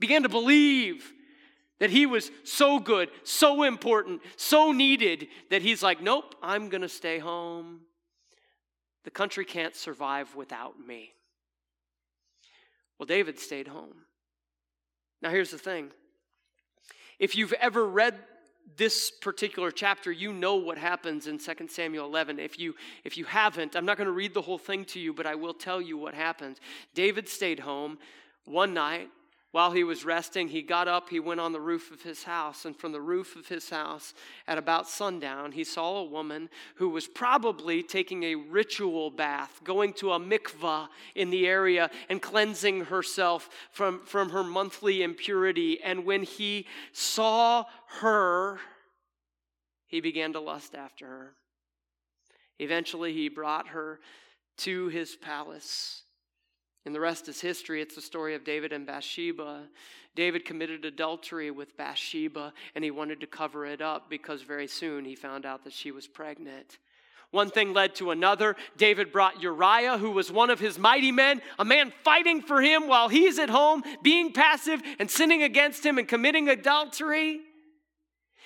Began 0.00 0.24
to 0.24 0.28
believe 0.28 1.12
that 1.82 1.90
he 1.90 2.06
was 2.06 2.30
so 2.44 2.78
good, 2.78 3.10
so 3.24 3.64
important, 3.64 4.22
so 4.36 4.70
needed 4.70 5.26
that 5.50 5.62
he's 5.62 5.82
like, 5.82 6.00
Nope, 6.00 6.36
I'm 6.40 6.68
going 6.68 6.82
to 6.82 6.88
stay 6.88 7.18
home. 7.18 7.80
The 9.02 9.10
country 9.10 9.44
can't 9.44 9.74
survive 9.74 10.36
without 10.36 10.74
me. 10.78 11.12
Well, 12.96 13.06
David 13.06 13.40
stayed 13.40 13.66
home. 13.66 13.96
Now, 15.22 15.30
here's 15.30 15.50
the 15.50 15.58
thing 15.58 15.90
if 17.18 17.34
you've 17.34 17.52
ever 17.54 17.84
read 17.84 18.14
this 18.76 19.10
particular 19.10 19.72
chapter, 19.72 20.12
you 20.12 20.32
know 20.32 20.54
what 20.54 20.78
happens 20.78 21.26
in 21.26 21.36
2 21.36 21.66
Samuel 21.68 22.06
11. 22.06 22.38
If 22.38 22.60
you, 22.60 22.76
if 23.02 23.18
you 23.18 23.24
haven't, 23.24 23.74
I'm 23.74 23.84
not 23.84 23.96
going 23.96 24.06
to 24.06 24.12
read 24.12 24.34
the 24.34 24.42
whole 24.42 24.56
thing 24.56 24.84
to 24.84 25.00
you, 25.00 25.12
but 25.12 25.26
I 25.26 25.34
will 25.34 25.52
tell 25.52 25.82
you 25.82 25.98
what 25.98 26.14
happens. 26.14 26.58
David 26.94 27.28
stayed 27.28 27.58
home 27.58 27.98
one 28.44 28.72
night 28.72 29.08
while 29.52 29.72
he 29.72 29.84
was 29.84 30.06
resting, 30.06 30.48
he 30.48 30.62
got 30.62 30.88
up, 30.88 31.10
he 31.10 31.20
went 31.20 31.38
on 31.38 31.52
the 31.52 31.60
roof 31.60 31.90
of 31.92 32.00
his 32.00 32.24
house, 32.24 32.64
and 32.64 32.74
from 32.74 32.90
the 32.92 33.00
roof 33.02 33.36
of 33.36 33.46
his 33.48 33.68
house 33.68 34.14
at 34.48 34.56
about 34.56 34.88
sundown, 34.88 35.52
he 35.52 35.62
saw 35.62 35.98
a 35.98 36.04
woman 36.04 36.48
who 36.76 36.88
was 36.88 37.06
probably 37.06 37.82
taking 37.82 38.22
a 38.22 38.34
ritual 38.34 39.10
bath, 39.10 39.60
going 39.62 39.92
to 39.92 40.12
a 40.12 40.18
mikvah 40.18 40.88
in 41.14 41.28
the 41.28 41.46
area 41.46 41.90
and 42.08 42.22
cleansing 42.22 42.86
herself 42.86 43.50
from, 43.70 44.00
from 44.06 44.30
her 44.30 44.42
monthly 44.42 45.02
impurity. 45.02 45.82
And 45.82 46.06
when 46.06 46.22
he 46.22 46.66
saw 46.92 47.66
her, 48.00 48.58
he 49.86 50.00
began 50.00 50.32
to 50.32 50.40
lust 50.40 50.74
after 50.74 51.06
her. 51.06 51.32
Eventually, 52.58 53.12
he 53.12 53.28
brought 53.28 53.68
her 53.68 54.00
to 54.58 54.88
his 54.88 55.14
palace. 55.14 56.04
And 56.84 56.94
the 56.94 57.00
rest 57.00 57.28
is 57.28 57.40
history. 57.40 57.80
It's 57.80 57.94
the 57.94 58.00
story 58.00 58.34
of 58.34 58.44
David 58.44 58.72
and 58.72 58.86
Bathsheba. 58.86 59.68
David 60.14 60.44
committed 60.44 60.84
adultery 60.84 61.50
with 61.50 61.76
Bathsheba 61.76 62.52
and 62.74 62.84
he 62.84 62.90
wanted 62.90 63.20
to 63.20 63.26
cover 63.26 63.64
it 63.64 63.80
up 63.80 64.10
because 64.10 64.42
very 64.42 64.66
soon 64.66 65.04
he 65.04 65.14
found 65.14 65.46
out 65.46 65.64
that 65.64 65.72
she 65.72 65.90
was 65.90 66.06
pregnant. 66.06 66.78
One 67.30 67.50
thing 67.50 67.72
led 67.72 67.94
to 67.94 68.10
another. 68.10 68.56
David 68.76 69.10
brought 69.10 69.40
Uriah, 69.40 69.96
who 69.96 70.10
was 70.10 70.30
one 70.30 70.50
of 70.50 70.60
his 70.60 70.78
mighty 70.78 71.10
men, 71.10 71.40
a 71.58 71.64
man 71.64 71.92
fighting 72.04 72.42
for 72.42 72.60
him 72.60 72.88
while 72.88 73.08
he's 73.08 73.38
at 73.38 73.48
home, 73.48 73.82
being 74.02 74.34
passive 74.34 74.82
and 74.98 75.10
sinning 75.10 75.42
against 75.42 75.84
him 75.84 75.96
and 75.96 76.06
committing 76.06 76.50
adultery. 76.50 77.40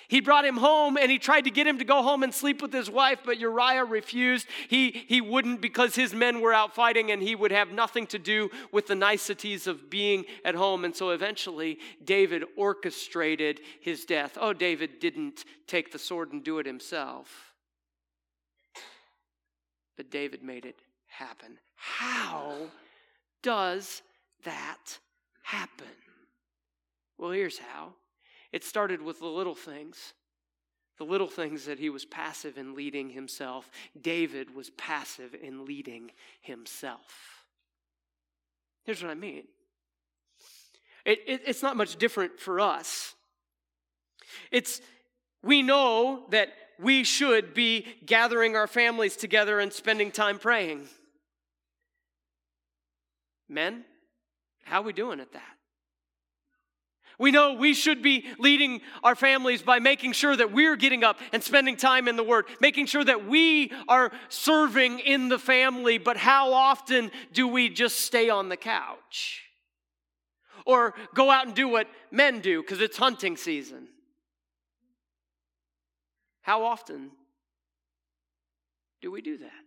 He 0.09 0.21
brought 0.21 0.45
him 0.45 0.57
home 0.57 0.97
and 0.97 1.11
he 1.11 1.19
tried 1.19 1.41
to 1.41 1.49
get 1.49 1.67
him 1.67 1.79
to 1.79 1.83
go 1.83 2.01
home 2.01 2.23
and 2.23 2.33
sleep 2.33 2.61
with 2.61 2.71
his 2.71 2.89
wife, 2.89 3.19
but 3.25 3.39
Uriah 3.39 3.83
refused. 3.83 4.47
He, 4.69 4.91
he 5.07 5.19
wouldn't 5.19 5.59
because 5.59 5.95
his 5.95 6.13
men 6.13 6.39
were 6.39 6.53
out 6.53 6.73
fighting 6.73 7.11
and 7.11 7.21
he 7.21 7.35
would 7.35 7.51
have 7.51 7.71
nothing 7.71 8.07
to 8.07 8.19
do 8.19 8.49
with 8.71 8.87
the 8.87 8.95
niceties 8.95 9.67
of 9.67 9.89
being 9.89 10.23
at 10.45 10.55
home. 10.55 10.85
And 10.85 10.95
so 10.95 11.09
eventually, 11.09 11.79
David 12.03 12.45
orchestrated 12.55 13.59
his 13.81 14.05
death. 14.05 14.37
Oh, 14.39 14.53
David 14.53 14.99
didn't 15.01 15.43
take 15.67 15.91
the 15.91 15.99
sword 15.99 16.31
and 16.31 16.41
do 16.41 16.59
it 16.59 16.65
himself, 16.65 17.53
but 19.97 20.09
David 20.09 20.41
made 20.41 20.65
it 20.65 20.79
happen. 21.07 21.57
How 21.75 22.53
does 23.43 24.01
that 24.45 24.99
happen? 25.43 25.85
Well, 27.17 27.31
here's 27.31 27.57
how. 27.57 27.93
It 28.51 28.63
started 28.63 29.01
with 29.01 29.19
the 29.19 29.27
little 29.27 29.55
things. 29.55 30.13
The 30.97 31.03
little 31.05 31.27
things 31.27 31.65
that 31.65 31.79
he 31.79 31.89
was 31.89 32.05
passive 32.05 32.57
in 32.57 32.73
leading 32.73 33.09
himself. 33.09 33.69
David 33.99 34.55
was 34.55 34.71
passive 34.71 35.35
in 35.35 35.65
leading 35.65 36.11
himself. 36.41 37.45
Here's 38.83 39.01
what 39.01 39.11
I 39.11 39.15
mean 39.15 39.43
it, 41.05 41.19
it, 41.25 41.41
it's 41.45 41.63
not 41.63 41.77
much 41.77 41.97
different 41.97 42.39
for 42.39 42.59
us. 42.59 43.15
It's, 44.51 44.81
we 45.43 45.61
know 45.61 46.25
that 46.31 46.49
we 46.79 47.03
should 47.03 47.53
be 47.53 47.85
gathering 48.05 48.55
our 48.55 48.67
families 48.67 49.15
together 49.15 49.59
and 49.59 49.71
spending 49.71 50.11
time 50.11 50.37
praying. 50.37 50.87
Men, 53.47 53.85
how 54.63 54.81
are 54.81 54.83
we 54.83 54.93
doing 54.93 55.19
at 55.19 55.31
that? 55.31 55.56
We 57.19 57.31
know 57.31 57.53
we 57.53 57.73
should 57.73 58.03
be 58.03 58.25
leading 58.37 58.81
our 59.03 59.15
families 59.15 59.63
by 59.63 59.79
making 59.79 60.11
sure 60.11 60.35
that 60.35 60.51
we're 60.51 60.75
getting 60.75 61.03
up 61.03 61.19
and 61.33 61.43
spending 61.43 61.75
time 61.75 62.07
in 62.07 62.15
the 62.15 62.23
Word, 62.23 62.45
making 62.61 62.85
sure 62.85 63.03
that 63.03 63.25
we 63.25 63.71
are 63.87 64.11
serving 64.29 64.99
in 64.99 65.27
the 65.27 65.39
family. 65.39 65.97
But 65.97 66.17
how 66.17 66.53
often 66.53 67.09
do 67.33 67.47
we 67.47 67.69
just 67.69 68.01
stay 68.01 68.29
on 68.29 68.49
the 68.49 68.57
couch? 68.57 69.45
Or 70.65 70.93
go 71.15 71.31
out 71.31 71.47
and 71.47 71.55
do 71.55 71.67
what 71.67 71.87
men 72.11 72.39
do 72.39 72.61
because 72.61 72.81
it's 72.81 72.97
hunting 72.97 73.35
season? 73.35 73.87
How 76.41 76.65
often 76.65 77.11
do 79.01 79.11
we 79.11 79.21
do 79.21 79.37
that? 79.39 79.66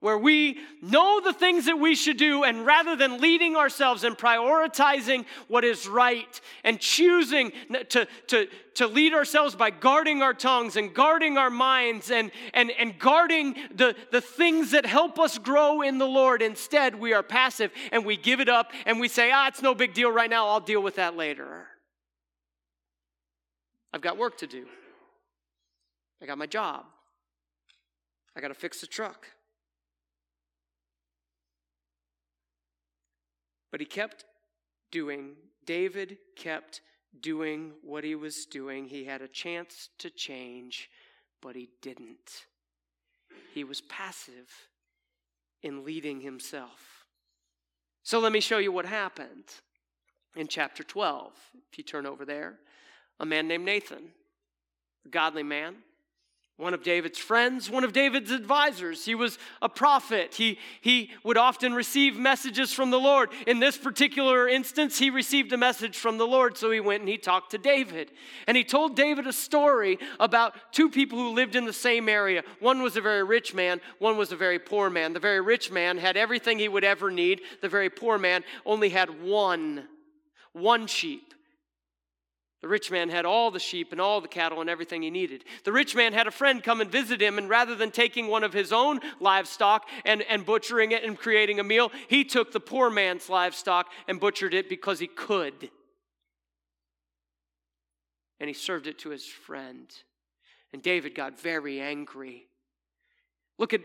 Where 0.00 0.18
we 0.18 0.58
know 0.82 1.20
the 1.20 1.32
things 1.32 1.64
that 1.64 1.78
we 1.78 1.94
should 1.94 2.16
do, 2.16 2.44
and 2.44 2.66
rather 2.66 2.96
than 2.96 3.20
leading 3.20 3.56
ourselves 3.56 4.04
and 4.04 4.16
prioritizing 4.16 5.24
what 5.48 5.64
is 5.64 5.88
right 5.88 6.40
and 6.64 6.78
choosing 6.78 7.52
to, 7.88 8.06
to, 8.26 8.46
to 8.74 8.86
lead 8.86 9.14
ourselves 9.14 9.54
by 9.54 9.70
guarding 9.70 10.22
our 10.22 10.34
tongues 10.34 10.76
and 10.76 10.92
guarding 10.94 11.38
our 11.38 11.50
minds 11.50 12.10
and, 12.10 12.30
and, 12.52 12.70
and 12.72 12.98
guarding 12.98 13.56
the, 13.74 13.96
the 14.12 14.20
things 14.20 14.72
that 14.72 14.84
help 14.84 15.18
us 15.18 15.38
grow 15.38 15.80
in 15.80 15.98
the 15.98 16.06
Lord, 16.06 16.42
instead, 16.42 16.94
we 16.94 17.14
are 17.14 17.22
passive 17.22 17.70
and 17.90 18.04
we 18.04 18.16
give 18.16 18.40
it 18.40 18.48
up 18.48 18.72
and 18.84 19.00
we 19.00 19.08
say, 19.08 19.30
ah, 19.32 19.48
it's 19.48 19.62
no 19.62 19.74
big 19.74 19.94
deal 19.94 20.10
right 20.10 20.30
now, 20.30 20.46
I'll 20.48 20.60
deal 20.60 20.82
with 20.82 20.96
that 20.96 21.16
later. 21.16 21.66
I've 23.92 24.02
got 24.02 24.18
work 24.18 24.36
to 24.38 24.46
do, 24.46 24.66
I 26.22 26.26
got 26.26 26.36
my 26.36 26.46
job, 26.46 26.84
I 28.36 28.42
got 28.42 28.48
to 28.48 28.54
fix 28.54 28.82
the 28.82 28.86
truck. 28.86 29.26
But 33.76 33.82
he 33.82 33.86
kept 33.88 34.24
doing, 34.90 35.34
David 35.66 36.16
kept 36.34 36.80
doing 37.20 37.72
what 37.82 38.04
he 38.04 38.14
was 38.14 38.46
doing. 38.46 38.86
He 38.86 39.04
had 39.04 39.20
a 39.20 39.28
chance 39.28 39.90
to 39.98 40.08
change, 40.08 40.88
but 41.42 41.54
he 41.54 41.68
didn't. 41.82 42.46
He 43.52 43.64
was 43.64 43.82
passive 43.82 44.50
in 45.62 45.84
leading 45.84 46.22
himself. 46.22 47.04
So 48.02 48.18
let 48.18 48.32
me 48.32 48.40
show 48.40 48.56
you 48.56 48.72
what 48.72 48.86
happened. 48.86 49.44
in 50.34 50.48
chapter 50.48 50.82
12. 50.82 51.34
If 51.70 51.76
you 51.76 51.84
turn 51.84 52.06
over 52.06 52.24
there, 52.24 52.54
a 53.20 53.26
man 53.26 53.46
named 53.46 53.66
Nathan, 53.66 54.04
a 55.04 55.08
godly 55.10 55.42
man, 55.42 55.74
one 56.56 56.72
of 56.72 56.82
David's 56.82 57.18
friends, 57.18 57.68
one 57.68 57.84
of 57.84 57.92
David's 57.92 58.30
advisors. 58.30 59.04
He 59.04 59.14
was 59.14 59.38
a 59.60 59.68
prophet. 59.68 60.34
He, 60.34 60.58
he 60.80 61.10
would 61.22 61.36
often 61.36 61.74
receive 61.74 62.16
messages 62.16 62.72
from 62.72 62.90
the 62.90 62.98
Lord. 62.98 63.28
In 63.46 63.58
this 63.58 63.76
particular 63.76 64.48
instance, 64.48 64.98
he 64.98 65.10
received 65.10 65.52
a 65.52 65.58
message 65.58 65.98
from 65.98 66.16
the 66.16 66.26
Lord, 66.26 66.56
so 66.56 66.70
he 66.70 66.80
went 66.80 67.00
and 67.00 67.08
he 67.10 67.18
talked 67.18 67.50
to 67.50 67.58
David. 67.58 68.10
And 68.46 68.56
he 68.56 68.64
told 68.64 68.96
David 68.96 69.26
a 69.26 69.34
story 69.34 69.98
about 70.18 70.54
two 70.72 70.88
people 70.88 71.18
who 71.18 71.34
lived 71.34 71.56
in 71.56 71.66
the 71.66 71.74
same 71.74 72.08
area. 72.08 72.42
One 72.60 72.80
was 72.80 72.96
a 72.96 73.02
very 73.02 73.22
rich 73.22 73.52
man, 73.52 73.82
one 73.98 74.16
was 74.16 74.32
a 74.32 74.36
very 74.36 74.58
poor 74.58 74.88
man. 74.88 75.12
The 75.12 75.20
very 75.20 75.42
rich 75.42 75.70
man 75.70 75.98
had 75.98 76.16
everything 76.16 76.58
he 76.58 76.68
would 76.68 76.84
ever 76.84 77.10
need, 77.10 77.42
the 77.60 77.68
very 77.68 77.90
poor 77.90 78.16
man 78.16 78.44
only 78.64 78.88
had 78.88 79.22
one, 79.22 79.86
one 80.52 80.86
sheep. 80.86 81.34
The 82.62 82.68
rich 82.68 82.90
man 82.90 83.10
had 83.10 83.26
all 83.26 83.50
the 83.50 83.60
sheep 83.60 83.92
and 83.92 84.00
all 84.00 84.20
the 84.20 84.28
cattle 84.28 84.60
and 84.60 84.70
everything 84.70 85.02
he 85.02 85.10
needed. 85.10 85.44
The 85.64 85.72
rich 85.72 85.94
man 85.94 86.12
had 86.12 86.26
a 86.26 86.30
friend 86.30 86.62
come 86.62 86.80
and 86.80 86.90
visit 86.90 87.20
him, 87.20 87.38
and 87.38 87.50
rather 87.50 87.74
than 87.74 87.90
taking 87.90 88.28
one 88.28 88.44
of 88.44 88.54
his 88.54 88.72
own 88.72 89.00
livestock 89.20 89.86
and, 90.04 90.22
and 90.22 90.46
butchering 90.46 90.92
it 90.92 91.04
and 91.04 91.18
creating 91.18 91.60
a 91.60 91.64
meal, 91.64 91.92
he 92.08 92.24
took 92.24 92.52
the 92.52 92.60
poor 92.60 92.88
man's 92.88 93.28
livestock 93.28 93.90
and 94.08 94.20
butchered 94.20 94.54
it 94.54 94.68
because 94.68 94.98
he 94.98 95.06
could. 95.06 95.70
And 98.40 98.48
he 98.48 98.54
served 98.54 98.86
it 98.86 98.98
to 99.00 99.10
his 99.10 99.26
friend. 99.26 99.90
And 100.72 100.82
David 100.82 101.14
got 101.14 101.40
very 101.40 101.80
angry. 101.80 102.48
Look 103.58 103.74
at 103.74 103.82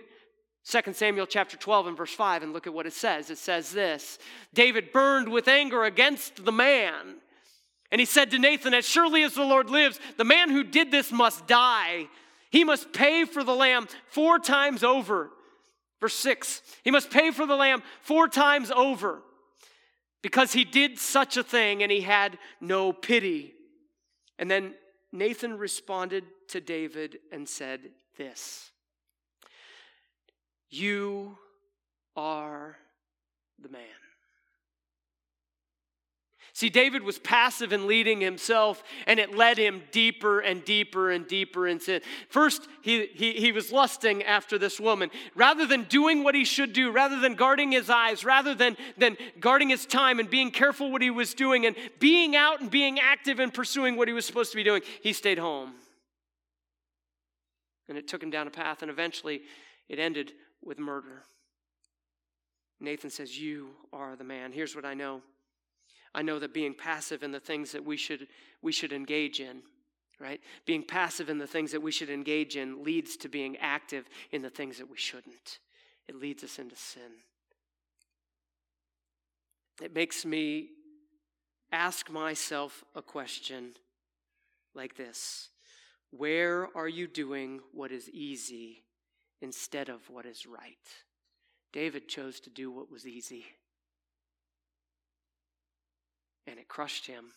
2 0.65 0.93
Samuel 0.93 1.25
chapter 1.25 1.57
12 1.57 1.87
and 1.87 1.97
verse 1.97 2.13
5 2.13 2.43
and 2.43 2.53
look 2.53 2.67
at 2.67 2.73
what 2.73 2.85
it 2.85 2.93
says. 2.93 3.29
It 3.29 3.37
says 3.37 3.71
this 3.71 4.17
David 4.53 4.91
burned 4.91 5.29
with 5.29 5.47
anger 5.47 5.83
against 5.83 6.45
the 6.45 6.51
man 6.51 7.20
and 7.91 7.99
he 7.99 8.05
said 8.05 8.31
to 8.31 8.39
Nathan, 8.39 8.73
As 8.73 8.87
surely 8.87 9.23
as 9.23 9.33
the 9.33 9.43
Lord 9.43 9.69
lives, 9.69 9.99
the 10.17 10.23
man 10.23 10.49
who 10.49 10.63
did 10.63 10.91
this 10.91 11.11
must 11.11 11.45
die. 11.47 12.07
He 12.49 12.63
must 12.63 12.93
pay 12.93 13.25
for 13.25 13.43
the 13.43 13.55
lamb 13.55 13.87
four 14.07 14.39
times 14.39 14.83
over. 14.83 15.29
Verse 15.99 16.15
6 16.15 16.61
He 16.83 16.91
must 16.91 17.11
pay 17.11 17.31
for 17.31 17.45
the 17.45 17.55
lamb 17.55 17.83
four 18.01 18.27
times 18.27 18.71
over 18.71 19.21
because 20.21 20.53
he 20.53 20.63
did 20.63 20.99
such 20.99 21.37
a 21.37 21.43
thing 21.43 21.83
and 21.83 21.91
he 21.91 22.01
had 22.01 22.37
no 22.59 22.93
pity. 22.93 23.53
And 24.39 24.49
then 24.49 24.73
Nathan 25.11 25.57
responded 25.57 26.23
to 26.49 26.61
David 26.61 27.19
and 27.31 27.47
said 27.47 27.81
this 28.17 28.71
You 30.69 31.37
are 32.15 32.77
the 33.61 33.69
man. 33.69 33.81
See, 36.53 36.69
David 36.69 37.03
was 37.03 37.17
passive 37.17 37.71
in 37.71 37.87
leading 37.87 38.19
himself, 38.19 38.83
and 39.07 39.19
it 39.21 39.35
led 39.35 39.57
him 39.57 39.83
deeper 39.91 40.41
and 40.41 40.65
deeper 40.65 41.09
and 41.09 41.25
deeper 41.25 41.65
in 41.65 41.79
sin. 41.79 42.01
First, 42.27 42.67
he, 42.81 43.05
he, 43.05 43.33
he 43.33 43.51
was 43.53 43.71
lusting 43.71 44.21
after 44.23 44.57
this 44.57 44.77
woman. 44.77 45.11
Rather 45.33 45.65
than 45.65 45.83
doing 45.83 46.23
what 46.25 46.35
he 46.35 46.43
should 46.43 46.73
do, 46.73 46.91
rather 46.91 47.19
than 47.21 47.35
guarding 47.35 47.71
his 47.71 47.89
eyes, 47.89 48.25
rather 48.25 48.53
than, 48.53 48.75
than 48.97 49.15
guarding 49.39 49.69
his 49.69 49.85
time 49.85 50.19
and 50.19 50.29
being 50.29 50.51
careful 50.51 50.91
what 50.91 51.01
he 51.01 51.09
was 51.09 51.33
doing 51.33 51.65
and 51.65 51.75
being 51.99 52.35
out 52.35 52.59
and 52.59 52.69
being 52.69 52.99
active 52.99 53.39
and 53.39 53.53
pursuing 53.53 53.95
what 53.95 54.09
he 54.09 54.13
was 54.13 54.25
supposed 54.25 54.51
to 54.51 54.57
be 54.57 54.63
doing, 54.63 54.81
he 55.01 55.13
stayed 55.13 55.39
home. 55.39 55.73
And 57.87 57.97
it 57.97 58.09
took 58.09 58.21
him 58.21 58.29
down 58.29 58.47
a 58.47 58.51
path, 58.51 58.81
and 58.81 58.91
eventually 58.91 59.41
it 59.87 59.99
ended 59.99 60.33
with 60.61 60.79
murder. 60.79 61.23
Nathan 62.81 63.09
says, 63.09 63.39
You 63.39 63.69
are 63.93 64.17
the 64.17 64.23
man. 64.25 64.51
Here's 64.51 64.75
what 64.75 64.85
I 64.85 64.95
know 64.95 65.21
I 66.13 66.21
know 66.21 66.39
that 66.39 66.53
being 66.53 66.73
passive 66.73 67.23
in 67.23 67.31
the 67.31 67.39
things 67.39 67.71
that 67.71 67.85
we 67.85 67.97
should, 67.97 68.27
we 68.61 68.71
should 68.71 68.91
engage 68.91 69.39
in, 69.39 69.61
right? 70.19 70.41
Being 70.65 70.83
passive 70.83 71.29
in 71.29 71.37
the 71.37 71.47
things 71.47 71.71
that 71.71 71.81
we 71.81 71.91
should 71.91 72.09
engage 72.09 72.57
in 72.57 72.83
leads 72.83 73.15
to 73.17 73.29
being 73.29 73.57
active 73.57 74.05
in 74.31 74.41
the 74.41 74.49
things 74.49 74.77
that 74.77 74.89
we 74.89 74.97
shouldn't. 74.97 75.59
It 76.07 76.15
leads 76.15 76.43
us 76.43 76.59
into 76.59 76.75
sin. 76.75 77.11
It 79.81 79.95
makes 79.95 80.25
me 80.25 80.69
ask 81.71 82.09
myself 82.09 82.83
a 82.93 83.01
question 83.01 83.71
like 84.75 84.97
this 84.97 85.49
Where 86.11 86.67
are 86.75 86.89
you 86.89 87.07
doing 87.07 87.61
what 87.73 87.91
is 87.91 88.09
easy 88.09 88.83
instead 89.41 89.87
of 89.87 90.09
what 90.09 90.25
is 90.25 90.45
right? 90.45 90.77
David 91.71 92.09
chose 92.09 92.41
to 92.41 92.49
do 92.49 92.69
what 92.69 92.91
was 92.91 93.07
easy 93.07 93.45
and 96.51 96.59
it 96.59 96.67
crushed 96.67 97.07
him 97.07 97.31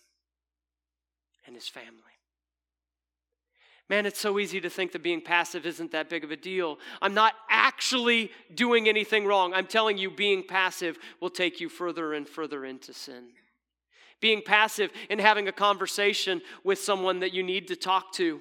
and 1.47 1.55
his 1.55 1.69
family. 1.69 2.03
Man, 3.89 4.07
it's 4.07 4.19
so 4.19 4.39
easy 4.39 4.61
to 4.63 4.71
think 4.71 4.93
that 4.93 5.03
being 5.03 5.21
passive 5.21 5.67
isn't 5.67 5.93
that 5.93 6.09
big 6.09 6.25
of 6.25 6.31
a 6.31 6.37
deal. 6.37 6.79
I'm 7.03 7.13
not 7.13 7.35
actually 7.51 8.31
doing 8.55 8.89
anything 8.89 9.27
wrong. 9.27 9.53
I'm 9.53 9.67
telling 9.67 9.99
you, 9.99 10.11
being 10.11 10.43
passive 10.43 10.99
will 11.21 11.31
take 11.31 11.61
you 11.61 11.69
further 11.69 12.15
and 12.15 12.27
further 12.27 12.65
into 12.65 12.95
sin. 12.95 13.29
Being 14.21 14.41
passive 14.41 14.91
in 15.11 15.19
having 15.19 15.49
a 15.49 15.53
conversation 15.53 16.41
with 16.65 16.79
someone 16.79 17.21
that 17.21 17.35
you 17.35 17.43
need 17.43 17.69
to 17.69 17.77
talk 17.77 18.13
to. 18.15 18.41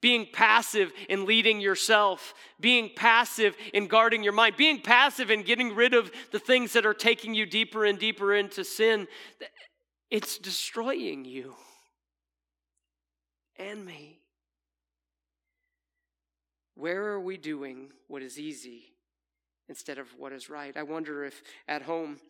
Being 0.00 0.28
passive 0.32 0.92
in 1.08 1.26
leading 1.26 1.60
yourself. 1.60 2.32
Being 2.60 2.90
passive 2.94 3.56
in 3.74 3.88
guarding 3.88 4.22
your 4.22 4.32
mind. 4.32 4.56
Being 4.56 4.80
passive 4.80 5.28
in 5.28 5.42
getting 5.42 5.74
rid 5.74 5.92
of 5.92 6.12
the 6.30 6.38
things 6.38 6.72
that 6.74 6.86
are 6.86 6.94
taking 6.94 7.34
you 7.34 7.46
deeper 7.46 7.84
and 7.84 7.98
deeper 7.98 8.32
into 8.32 8.62
sin. 8.62 9.08
It's 10.10 10.38
destroying 10.38 11.24
you 11.24 11.54
and 13.58 13.84
me. 13.84 14.20
Where 16.74 17.06
are 17.08 17.20
we 17.20 17.36
doing 17.36 17.90
what 18.06 18.22
is 18.22 18.38
easy 18.38 18.92
instead 19.68 19.98
of 19.98 20.08
what 20.16 20.32
is 20.32 20.48
right? 20.48 20.76
I 20.76 20.82
wonder 20.82 21.24
if 21.24 21.42
at 21.66 21.82
home, 21.82 22.20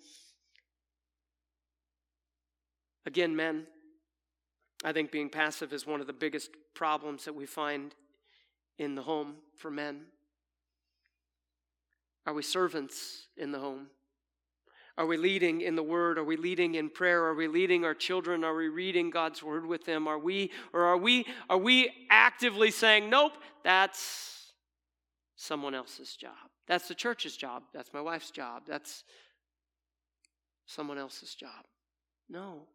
again, 3.06 3.36
men, 3.36 3.66
I 4.84 4.92
think 4.92 5.10
being 5.10 5.28
passive 5.28 5.72
is 5.72 5.86
one 5.86 6.00
of 6.00 6.06
the 6.06 6.12
biggest 6.12 6.50
problems 6.74 7.24
that 7.26 7.34
we 7.34 7.46
find 7.46 7.94
in 8.78 8.94
the 8.94 9.02
home 9.02 9.34
for 9.56 9.70
men. 9.70 10.06
Are 12.26 12.34
we 12.34 12.42
servants 12.42 13.26
in 13.36 13.52
the 13.52 13.58
home? 13.58 13.88
Are 14.98 15.06
we 15.06 15.16
leading 15.16 15.60
in 15.60 15.76
the 15.76 15.82
word? 15.82 16.18
Are 16.18 16.24
we 16.24 16.36
leading 16.36 16.74
in 16.74 16.90
prayer? 16.90 17.24
Are 17.24 17.34
we 17.34 17.46
leading 17.46 17.84
our 17.84 17.94
children? 17.94 18.42
Are 18.42 18.56
we 18.56 18.68
reading 18.68 19.10
God's 19.10 19.44
word 19.44 19.64
with 19.64 19.84
them? 19.84 20.08
Are 20.08 20.18
we 20.18 20.50
or 20.72 20.82
are 20.86 20.96
we 20.96 21.24
are 21.48 21.56
we 21.56 21.92
actively 22.10 22.72
saying, 22.72 23.08
"Nope, 23.08 23.34
that's 23.62 24.52
someone 25.36 25.72
else's 25.72 26.16
job. 26.16 26.50
That's 26.66 26.88
the 26.88 26.96
church's 26.96 27.36
job. 27.36 27.62
That's 27.72 27.94
my 27.94 28.00
wife's 28.00 28.32
job. 28.32 28.64
That's 28.66 29.04
someone 30.66 30.98
else's 30.98 31.36
job." 31.36 31.64
No. 32.28 32.66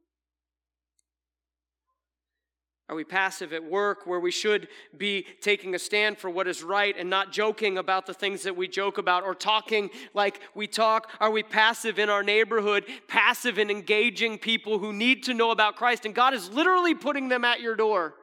Are 2.90 2.96
we 2.96 3.06
passive 3.06 3.54
at 3.54 3.64
work 3.64 4.06
where 4.06 4.20
we 4.20 4.32
should 4.32 4.68
be 4.98 5.26
taking 5.40 5.74
a 5.74 5.80
stand 5.80 6.18
for 6.18 6.30
what 6.30 6.50
is 6.50 6.64
right 6.64 6.94
and 6.98 7.10
not 7.10 7.32
joking 7.32 7.78
about 7.78 8.06
the 8.06 8.14
things 8.14 8.44
that 8.44 8.58
we 8.58 8.68
joke 8.68 8.98
about 8.98 9.24
or 9.24 9.34
talking 9.34 9.90
like 10.14 10.42
we 10.54 10.68
talk? 10.68 11.10
Are 11.22 11.32
we 11.32 11.44
passive 11.44 11.98
in 11.98 12.10
our 12.10 12.24
neighborhood, 12.24 12.86
passive 13.08 13.58
in 13.58 13.70
engaging 13.70 14.38
people 14.38 14.80
who 14.80 14.92
need 14.92 15.24
to 15.24 15.34
know 15.34 15.52
about 15.52 15.78
Christ? 15.78 16.06
And 16.06 16.14
God 16.14 16.34
is 16.34 16.50
literally 16.50 16.94
putting 16.94 17.30
them 17.30 17.46
at 17.46 17.62
your 17.62 17.76
door. 17.76 18.16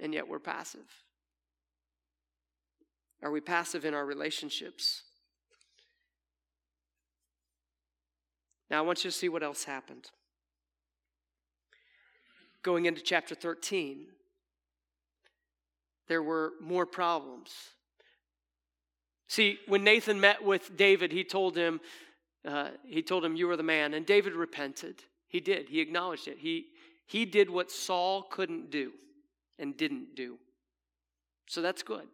And 0.00 0.14
yet 0.14 0.26
we're 0.26 0.38
passive. 0.38 1.04
Are 3.22 3.30
we 3.30 3.40
passive 3.40 3.84
in 3.84 3.92
our 3.92 4.04
relationships? 4.04 5.02
Now, 8.70 8.78
I 8.78 8.80
want 8.80 9.04
you 9.04 9.10
to 9.10 9.16
see 9.16 9.28
what 9.28 9.42
else 9.42 9.64
happened 9.64 10.10
going 12.64 12.86
into 12.86 13.00
chapter 13.00 13.36
13, 13.36 14.06
there 16.08 16.22
were 16.22 16.54
more 16.60 16.86
problems. 16.86 17.54
See, 19.28 19.58
when 19.68 19.84
Nathan 19.84 20.20
met 20.20 20.42
with 20.42 20.76
David, 20.76 21.12
he 21.12 21.22
told 21.22 21.56
him, 21.56 21.80
uh, 22.44 22.70
he 22.86 23.02
told 23.02 23.24
him, 23.24 23.36
"You 23.36 23.48
are 23.50 23.56
the 23.56 23.62
man." 23.62 23.94
And 23.94 24.04
David 24.04 24.34
repented. 24.34 25.04
He 25.28 25.40
did. 25.40 25.68
He 25.68 25.80
acknowledged 25.80 26.28
it. 26.28 26.38
He 26.38 26.66
he 27.06 27.24
did 27.24 27.48
what 27.48 27.70
Saul 27.70 28.22
couldn't 28.22 28.70
do, 28.70 28.92
and 29.58 29.76
didn't 29.76 30.14
do. 30.14 30.38
So 31.46 31.62
that's 31.62 31.82
good. 31.82 32.08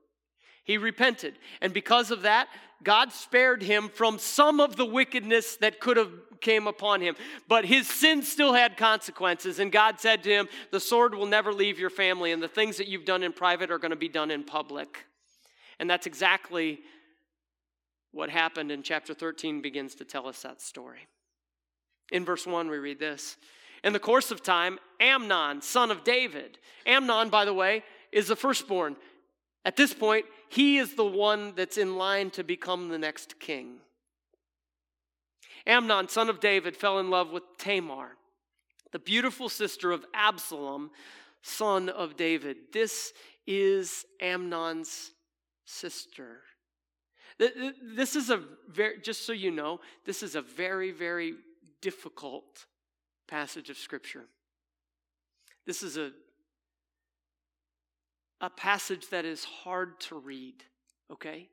He 0.64 0.78
repented, 0.78 1.34
and 1.60 1.72
because 1.72 2.10
of 2.10 2.22
that, 2.22 2.48
God 2.82 3.12
spared 3.12 3.62
him 3.62 3.88
from 3.88 4.18
some 4.18 4.60
of 4.60 4.76
the 4.76 4.86
wickedness 4.86 5.56
that 5.56 5.80
could 5.80 5.96
have 5.96 6.12
came 6.40 6.66
upon 6.66 7.00
him. 7.00 7.16
But 7.48 7.66
his 7.66 7.86
sin 7.86 8.22
still 8.22 8.54
had 8.54 8.76
consequences, 8.76 9.58
and 9.58 9.70
God 9.70 10.00
said 10.00 10.22
to 10.24 10.30
him, 10.30 10.48
The 10.70 10.80
sword 10.80 11.14
will 11.14 11.26
never 11.26 11.52
leave 11.52 11.78
your 11.78 11.90
family, 11.90 12.32
and 12.32 12.42
the 12.42 12.48
things 12.48 12.78
that 12.78 12.88
you've 12.88 13.04
done 13.04 13.22
in 13.22 13.32
private 13.32 13.70
are 13.70 13.78
going 13.78 13.90
to 13.90 13.96
be 13.96 14.08
done 14.08 14.30
in 14.30 14.44
public. 14.44 15.04
And 15.78 15.88
that's 15.88 16.06
exactly 16.06 16.80
what 18.12 18.28
happened 18.28 18.70
And 18.70 18.84
chapter 18.84 19.14
13 19.14 19.60
begins 19.62 19.94
to 19.96 20.04
tell 20.04 20.26
us 20.26 20.42
that 20.42 20.60
story. 20.60 21.06
In 22.10 22.24
verse 22.24 22.46
1, 22.46 22.68
we 22.68 22.78
read 22.78 22.98
this. 22.98 23.36
In 23.84 23.92
the 23.92 24.00
course 24.00 24.30
of 24.30 24.42
time, 24.42 24.78
Amnon, 24.98 25.62
son 25.62 25.90
of 25.90 26.04
David. 26.04 26.58
Amnon, 26.86 27.30
by 27.30 27.44
the 27.44 27.54
way, 27.54 27.84
is 28.12 28.28
the 28.28 28.36
firstborn. 28.36 28.96
At 29.64 29.76
this 29.76 29.94
point, 29.94 30.26
he 30.50 30.78
is 30.78 30.94
the 30.94 31.04
one 31.04 31.54
that's 31.54 31.78
in 31.78 31.96
line 31.96 32.30
to 32.30 32.42
become 32.42 32.88
the 32.88 32.98
next 32.98 33.38
king. 33.38 33.76
Amnon, 35.64 36.08
son 36.08 36.28
of 36.28 36.40
David, 36.40 36.76
fell 36.76 36.98
in 36.98 37.08
love 37.08 37.30
with 37.30 37.44
Tamar, 37.56 38.16
the 38.90 38.98
beautiful 38.98 39.48
sister 39.48 39.92
of 39.92 40.04
Absalom, 40.12 40.90
son 41.40 41.88
of 41.88 42.16
David. 42.16 42.56
This 42.72 43.12
is 43.46 44.04
Amnon's 44.20 45.12
sister. 45.66 46.40
This 47.38 48.16
is 48.16 48.28
a 48.28 48.42
very, 48.68 49.00
just 49.00 49.24
so 49.24 49.32
you 49.32 49.52
know, 49.52 49.78
this 50.04 50.20
is 50.20 50.34
a 50.34 50.42
very, 50.42 50.90
very 50.90 51.34
difficult 51.80 52.66
passage 53.28 53.70
of 53.70 53.78
Scripture. 53.78 54.24
This 55.64 55.84
is 55.84 55.96
a, 55.96 56.10
a 58.40 58.50
passage 58.50 59.08
that 59.10 59.24
is 59.24 59.44
hard 59.44 60.00
to 60.00 60.16
read, 60.16 60.64
okay? 61.12 61.48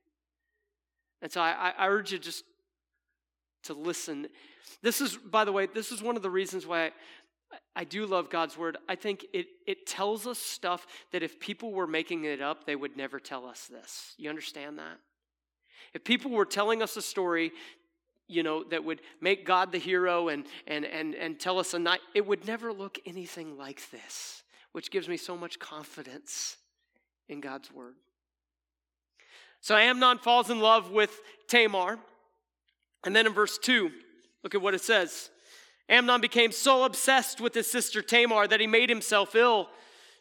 And 1.22 1.32
so 1.32 1.42
I, 1.42 1.74
I 1.78 1.88
urge 1.88 2.12
you 2.12 2.20
just 2.20 2.44
to 3.64 3.74
listen. 3.74 4.28
This 4.82 5.02
is, 5.02 5.18
by 5.18 5.44
the 5.44 5.52
way, 5.52 5.68
this 5.68 5.92
is 5.92 6.02
one 6.02 6.16
of 6.16 6.22
the 6.22 6.30
reasons 6.30 6.66
why 6.66 6.86
I, 6.86 6.92
I 7.76 7.84
do 7.84 8.06
love 8.06 8.30
God's 8.30 8.58
word. 8.58 8.78
I 8.88 8.96
think 8.96 9.26
it, 9.34 9.48
it 9.66 9.86
tells 9.86 10.28
us 10.28 10.40
stuff 10.40 10.88
that 11.12 11.24
if 11.24 11.40
people 11.40 11.74
were 11.74 11.88
making 11.88 12.24
it 12.24 12.42
up, 12.42 12.66
they 12.66 12.76
would 12.76 12.96
never 12.96 13.20
tell 13.20 13.46
us 13.46 13.68
this. 13.68 14.14
You 14.18 14.30
understand 14.30 14.80
that? 14.80 14.98
If 15.94 16.04
people 16.04 16.32
were 16.32 16.46
telling 16.46 16.82
us 16.82 16.96
a 16.98 17.02
story, 17.02 17.52
you 18.28 18.44
know, 18.44 18.64
that 18.66 18.84
would 18.84 19.02
make 19.22 19.46
God 19.46 19.72
the 19.72 19.78
hero 19.78 20.28
and, 20.28 20.46
and, 20.68 20.86
and, 20.86 21.16
and 21.16 21.40
tell 21.40 21.60
us 21.60 21.74
a 21.74 21.80
night, 21.80 22.02
it 22.14 22.26
would 22.26 22.46
never 22.46 22.72
look 22.72 23.00
anything 23.06 23.58
like 23.58 23.90
this, 23.92 24.44
which 24.74 24.92
gives 24.92 25.08
me 25.08 25.18
so 25.18 25.36
much 25.38 25.60
confidence 25.60 26.58
in 27.30 27.42
God's 27.42 27.72
word. 27.72 27.96
So 29.62 29.76
Amnon 29.76 30.20
falls 30.20 30.50
in 30.50 30.60
love 30.60 30.92
with 30.92 31.20
Tamar. 31.48 32.00
And 33.04 33.16
then 33.16 33.28
in 33.28 33.34
verse 33.34 33.58
2, 33.58 33.92
look 34.44 34.56
at 34.56 34.62
what 34.62 34.74
it 34.74 34.82
says. 34.82 35.30
Amnon 35.90 36.22
became 36.22 36.52
so 36.52 36.84
obsessed 36.84 37.40
with 37.40 37.54
his 37.54 37.70
sister 37.70 38.02
Tamar 38.02 38.48
that 38.48 38.60
he 38.60 38.68
made 38.68 38.90
himself 38.90 39.36
ill. 39.36 39.70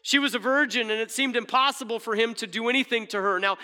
She 0.01 0.19
was 0.19 0.35
a 0.35 0.39
virgin, 0.39 0.89
and 0.89 1.01
it 1.01 1.11
seemed 1.11 1.35
impossible 1.35 1.99
for 1.99 2.15
him 2.15 2.33
to 2.35 2.47
do 2.47 2.69
anything 2.69 3.07
to 3.07 3.21
her. 3.21 3.39
Now, 3.39 3.57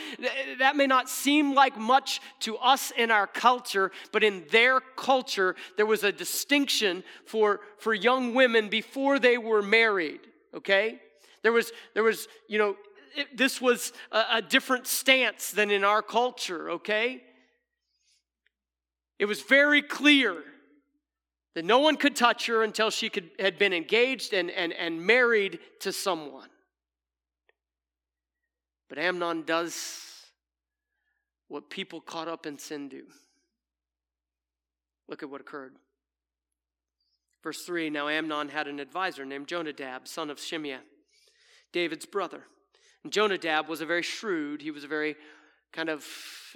that 0.60 0.76
may 0.76 0.88
not 0.88 1.08
seem 1.08 1.54
like 1.54 1.78
much 1.78 2.20
to 2.42 2.58
us 2.58 2.92
in 2.98 3.12
our 3.12 3.28
culture, 3.28 3.92
but 4.12 4.26
in 4.26 4.44
their 4.52 4.82
culture, 4.82 5.56
there 5.78 5.86
was 5.86 6.04
a 6.04 6.12
distinction 6.12 7.06
for, 7.26 7.62
for 7.78 7.94
young 7.94 8.34
women 8.34 8.68
before 8.68 9.20
they 9.20 9.38
were 9.38 9.62
married, 9.62 10.20
okay? 10.54 11.00
There 11.44 11.54
was, 11.54 11.72
there 11.94 12.04
was 12.04 12.28
you 12.50 12.58
know, 12.58 12.76
it, 13.16 13.38
this 13.38 13.62
was 13.62 13.94
a, 14.12 14.24
a 14.34 14.42
different 14.42 14.88
stance 14.88 15.52
than 15.52 15.72
in 15.72 15.84
our 15.84 16.02
culture, 16.02 16.72
okay? 16.72 17.24
It 19.20 19.26
was 19.26 19.42
very 19.42 19.82
clear 19.82 20.44
that 21.56 21.66
no 21.66 21.80
one 21.80 21.98
could 21.98 22.16
touch 22.16 22.48
her 22.48 22.64
until 22.64 22.90
she 22.90 23.10
could, 23.10 23.30
had 23.40 23.58
been 23.58 23.74
engaged 23.74 24.34
and, 24.34 24.50
and, 24.50 24.74
and 24.74 25.06
married 25.06 25.60
to 25.82 25.92
someone. 25.92 26.50
But 28.90 28.98
Amnon 28.98 29.44
does 29.44 30.02
what 31.48 31.70
people 31.70 32.02
caught 32.02 32.28
up 32.28 32.46
in 32.46 32.58
sin 32.58 32.90
do. 32.90 33.04
Look 35.08 35.22
at 35.22 35.30
what 35.30 35.42
occurred. 35.42 35.74
Verse 37.44 37.64
3 37.66 37.90
Now 37.90 38.08
Amnon 38.08 38.50
had 38.50 38.68
an 38.68 38.80
advisor 38.80 39.26
named 39.26 39.48
Jonadab, 39.48 40.08
son 40.08 40.30
of 40.30 40.38
Shimeah, 40.38 40.80
David's 41.72 42.06
brother. 42.06 42.46
And 43.04 43.12
Jonadab 43.12 43.68
was 43.68 43.82
a 43.82 43.86
very 43.86 44.02
shrewd, 44.02 44.62
he 44.62 44.72
was 44.72 44.84
a 44.84 44.88
very 44.88 45.16
kind 45.72 45.90
of, 45.90 46.06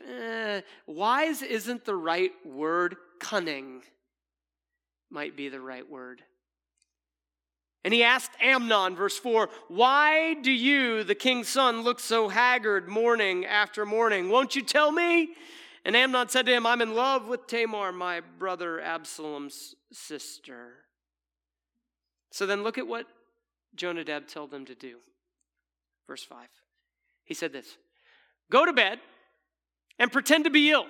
eh, 0.08 0.62
wise 0.86 1.42
isn't 1.42 1.86
the 1.86 1.96
right 1.96 2.32
word, 2.46 2.96
cunning 3.20 3.82
might 5.10 5.36
be 5.36 5.50
the 5.50 5.60
right 5.60 5.90
word. 5.90 6.22
And 7.84 7.94
he 7.94 8.04
asked 8.04 8.32
Amnon, 8.42 8.96
verse 8.96 9.18
4, 9.18 9.50
Why 9.70 10.34
do 10.34 10.52
you, 10.52 11.04
the 11.04 11.16
king's 11.16 11.48
son, 11.48 11.82
look 11.82 12.00
so 12.00 12.28
haggard 12.28 12.90
morning 12.90 13.46
after 13.46 13.86
morning? 13.86 14.30
Won't 14.30 14.56
you 14.56 14.62
tell 14.62 14.92
me? 14.92 15.30
And 15.86 15.96
Amnon 15.96 16.28
said 16.28 16.46
to 16.48 16.52
him, 16.52 16.66
I'm 16.66 16.82
in 16.82 16.96
love 16.96 17.28
with 17.28 17.48
Tamar, 17.48 17.94
my 17.94 18.20
brother 18.20 18.82
Absalom's 18.82 19.74
sister. 19.94 20.74
So 22.32 22.46
then 22.46 22.62
look 22.62 22.78
at 22.78 22.88
what 22.88 23.08
Jonadab 23.74 24.28
told 24.28 24.52
them 24.52 24.66
to 24.66 24.76
do. 24.76 24.98
Verse 26.08 26.24
5. 26.24 26.48
He 27.26 27.34
said 27.34 27.54
this 27.54 27.78
Go 28.50 28.66
to 28.66 28.74
bed 28.74 29.00
and 30.00 30.12
pretend 30.12 30.46
to 30.46 30.50
be 30.50 30.72
ill. 30.72 30.86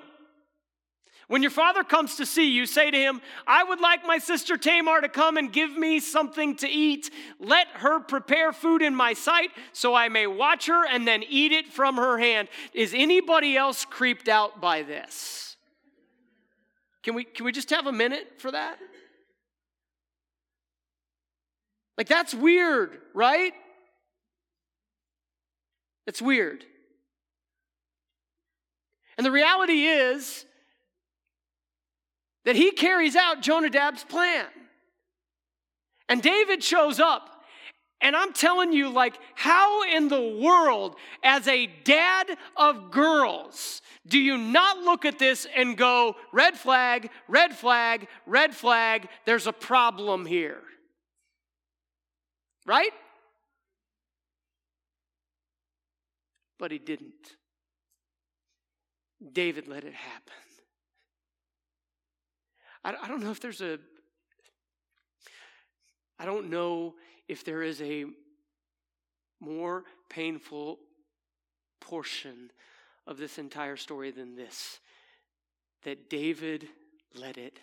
When 1.27 1.41
your 1.41 1.51
father 1.51 1.83
comes 1.83 2.15
to 2.15 2.25
see 2.25 2.51
you, 2.51 2.65
say 2.65 2.89
to 2.89 2.97
him, 2.97 3.21
I 3.45 3.61
would 3.65 3.81
like 3.81 4.05
my 4.05 4.17
sister 4.17 4.55
Tamar 4.55 5.01
to 5.01 5.09
come 5.09 5.35
and 5.35 5.51
give 5.51 5.71
me 5.71 5.99
something 5.99 6.55
to 6.57 6.69
eat. 6.69 7.11
Let 7.37 7.67
her 7.73 7.99
prepare 7.99 8.53
food 8.53 8.81
in 8.81 8.95
my 8.95 9.11
sight 9.11 9.49
so 9.73 9.93
I 9.93 10.07
may 10.07 10.25
watch 10.25 10.67
her 10.67 10.87
and 10.87 11.05
then 11.05 11.23
eat 11.27 11.51
it 11.51 11.67
from 11.67 11.97
her 11.97 12.17
hand. 12.17 12.47
Is 12.73 12.93
anybody 12.95 13.57
else 13.57 13.83
creeped 13.83 14.29
out 14.29 14.61
by 14.61 14.83
this? 14.83 15.57
Can 17.03 17.13
we, 17.13 17.25
can 17.25 17.45
we 17.45 17.51
just 17.51 17.71
have 17.71 17.87
a 17.87 17.91
minute 17.91 18.27
for 18.37 18.51
that? 18.51 18.77
Like, 21.97 22.07
that's 22.07 22.33
weird, 22.33 22.99
right? 23.13 23.53
It's 26.07 26.21
weird. 26.21 26.63
And 29.17 29.25
the 29.25 29.31
reality 29.31 29.83
is, 29.83 30.45
that 32.47 32.55
he 32.55 32.71
carries 32.71 33.17
out 33.17 33.41
Jonadab's 33.41 34.05
plan. 34.05 34.45
And 36.07 36.21
David 36.21 36.63
shows 36.63 36.97
up. 36.97 37.29
And 37.99 38.15
I'm 38.15 38.31
telling 38.31 38.71
you, 38.71 38.87
like, 38.87 39.19
how 39.35 39.83
in 39.83 40.07
the 40.07 40.39
world, 40.41 40.95
as 41.23 41.45
a 41.49 41.67
dad 41.83 42.37
of 42.55 42.89
girls, 42.89 43.81
do 44.07 44.17
you 44.17 44.37
not 44.37 44.77
look 44.77 45.03
at 45.03 45.19
this 45.19 45.45
and 45.57 45.75
go, 45.75 46.15
red 46.31 46.57
flag, 46.57 47.09
red 47.27 47.53
flag, 47.53 48.07
red 48.25 48.55
flag, 48.55 49.09
there's 49.25 49.47
a 49.47 49.51
problem 49.51 50.25
here? 50.25 50.61
Right? 52.65 52.93
But 56.59 56.71
he 56.71 56.79
didn't. 56.79 57.35
David 59.33 59.67
let 59.67 59.83
it 59.83 59.93
happen. 59.93 60.33
I, 62.83 62.95
I 63.03 63.07
don't 63.07 63.23
know 63.23 63.31
if 63.31 63.39
there's 63.39 63.61
a, 63.61 63.79
I 66.19 66.25
don't 66.25 66.49
know 66.49 66.95
if 67.27 67.43
there 67.43 67.63
is 67.63 67.81
a 67.81 68.05
more 69.39 69.83
painful 70.09 70.79
portion 71.79 72.51
of 73.05 73.17
this 73.17 73.37
entire 73.37 73.77
story 73.77 74.11
than 74.11 74.35
this 74.35 74.79
that 75.83 76.09
David 76.09 76.67
let 77.15 77.37
it 77.37 77.59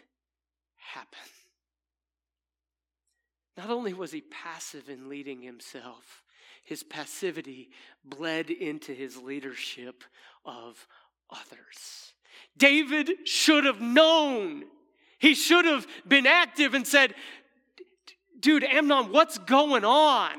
happen. 0.77 1.19
Not 3.57 3.71
only 3.71 3.93
was 3.93 4.13
he 4.13 4.21
passive 4.23 4.89
in 4.89 5.09
leading 5.09 5.43
himself, 5.43 6.24
his 6.65 6.83
passivity 6.83 7.71
bled 8.05 8.51
into 8.51 8.93
his 8.93 9.17
leadership 9.17 10.03
of 10.45 10.87
others. 11.31 12.13
David 12.57 13.29
should 13.29 13.65
have 13.65 13.81
known 13.81 14.65
he 15.25 15.35
should 15.35 15.65
have 15.65 15.87
been 16.07 16.27
active 16.27 16.75
and 16.75 16.87
said, 16.87 17.15
Dude, 18.39 18.63
Amnon, 18.63 19.11
what's 19.11 19.39
going 19.39 19.83
on? 19.83 20.33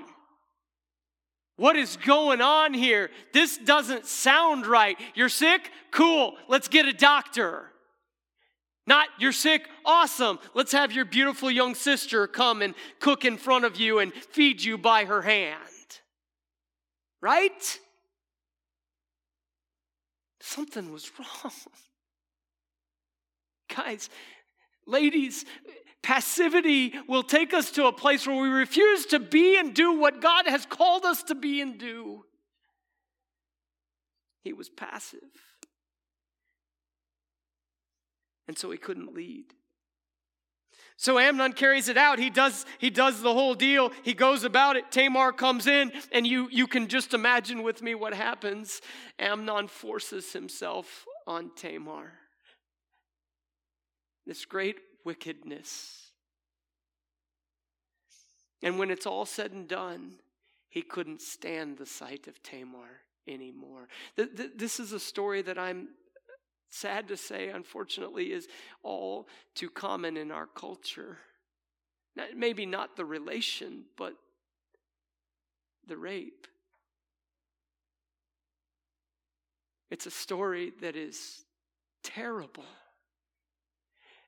What 1.57 1.75
is 1.75 1.97
going 1.97 2.39
on 2.39 2.75
here? 2.75 3.09
This 3.33 3.57
doesn't 3.57 4.05
sound 4.05 4.67
right. 4.67 4.95
You're 5.15 5.29
sick? 5.29 5.71
Cool. 5.89 6.35
Let's 6.47 6.67
get 6.67 6.85
a 6.85 6.93
doctor. 6.93 7.71
Not, 8.85 9.07
you're 9.17 9.31
sick? 9.31 9.67
Awesome. 9.83 10.37
Let's 10.53 10.73
have 10.73 10.91
your 10.91 11.05
beautiful 11.05 11.49
young 11.49 11.73
sister 11.73 12.27
come 12.27 12.61
and 12.61 12.75
cook 12.99 13.25
in 13.25 13.37
front 13.37 13.65
of 13.65 13.77
you 13.77 13.97
and 13.97 14.13
feed 14.13 14.63
you 14.63 14.77
by 14.77 15.05
her 15.05 15.23
hand. 15.23 15.63
Right? 17.25 17.79
Something 20.41 20.91
was 20.91 21.09
wrong. 21.17 21.53
Guys, 23.75 24.11
Ladies, 24.87 25.45
passivity 26.03 26.93
will 27.07 27.23
take 27.23 27.53
us 27.53 27.71
to 27.71 27.87
a 27.87 27.91
place 27.91 28.27
where 28.27 28.39
we 28.39 28.49
refuse 28.49 29.07
to 29.07 29.19
be 29.19 29.57
and 29.57 29.73
do 29.73 29.97
what 29.97 30.21
God 30.21 30.47
has 30.47 30.65
called 30.65 31.05
us 31.05 31.23
to 31.23 31.35
be 31.35 31.61
and 31.61 31.79
do. 31.79 32.23
He 34.43 34.53
was 34.53 34.69
passive. 34.69 35.19
And 38.47 38.55
so 38.55 38.69
he 38.69 38.77
couldn't 38.77 39.15
lead. 39.15 39.45
So 40.97 41.19
Amnon 41.19 41.53
carries 41.53 41.89
it 41.89 41.97
out. 41.97 42.19
He 42.19 42.29
does, 42.29 42.65
he 42.79 42.89
does 42.89 43.21
the 43.21 43.33
whole 43.33 43.53
deal. 43.53 43.91
He 44.03 44.13
goes 44.13 44.45
about 44.45 44.77
it. 44.77 44.91
Tamar 44.91 45.33
comes 45.33 45.67
in, 45.67 45.91
and 46.11 46.25
you, 46.25 46.47
you 46.51 46.67
can 46.67 46.87
just 46.87 47.13
imagine 47.13 47.63
with 47.63 47.81
me 47.81 47.95
what 47.95 48.13
happens. 48.13 48.81
Amnon 49.19 49.67
forces 49.67 50.31
himself 50.31 51.05
on 51.27 51.51
Tamar. 51.55 52.13
This 54.25 54.45
great 54.45 54.77
wickedness. 55.03 56.11
And 58.63 58.79
when 58.79 58.89
it's 58.89 59.05
all 59.05 59.25
said 59.25 59.51
and 59.51 59.67
done, 59.67 60.13
he 60.69 60.81
couldn't 60.81 61.21
stand 61.21 61.77
the 61.77 61.85
sight 61.85 62.27
of 62.27 62.41
Tamar 62.41 63.01
anymore. 63.27 63.89
This 64.15 64.79
is 64.79 64.93
a 64.93 64.99
story 64.99 65.41
that 65.41 65.59
I'm 65.59 65.89
sad 66.75 67.07
to 67.07 67.17
say, 67.17 67.49
unfortunately, 67.49 68.31
is 68.31 68.47
all 68.83 69.27
too 69.53 69.69
common 69.69 70.17
in 70.17 70.31
our 70.31 70.45
culture. 70.45 71.17
Maybe 72.35 72.65
not 72.65 72.95
the 72.95 73.05
relation, 73.05 73.83
but 73.97 74.15
the 75.87 75.97
rape. 75.97 76.47
It's 79.89 80.05
a 80.05 80.11
story 80.11 80.73
that 80.81 80.95
is 80.95 81.45
terrible. 82.03 82.65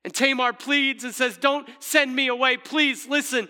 And 0.05 0.13
Tamar 0.13 0.53
pleads 0.53 1.03
and 1.03 1.13
says, 1.13 1.35
Don't 1.35 1.67
send 1.79 2.15
me 2.15 2.27
away. 2.27 2.55
Please 2.55 3.07
listen. 3.07 3.49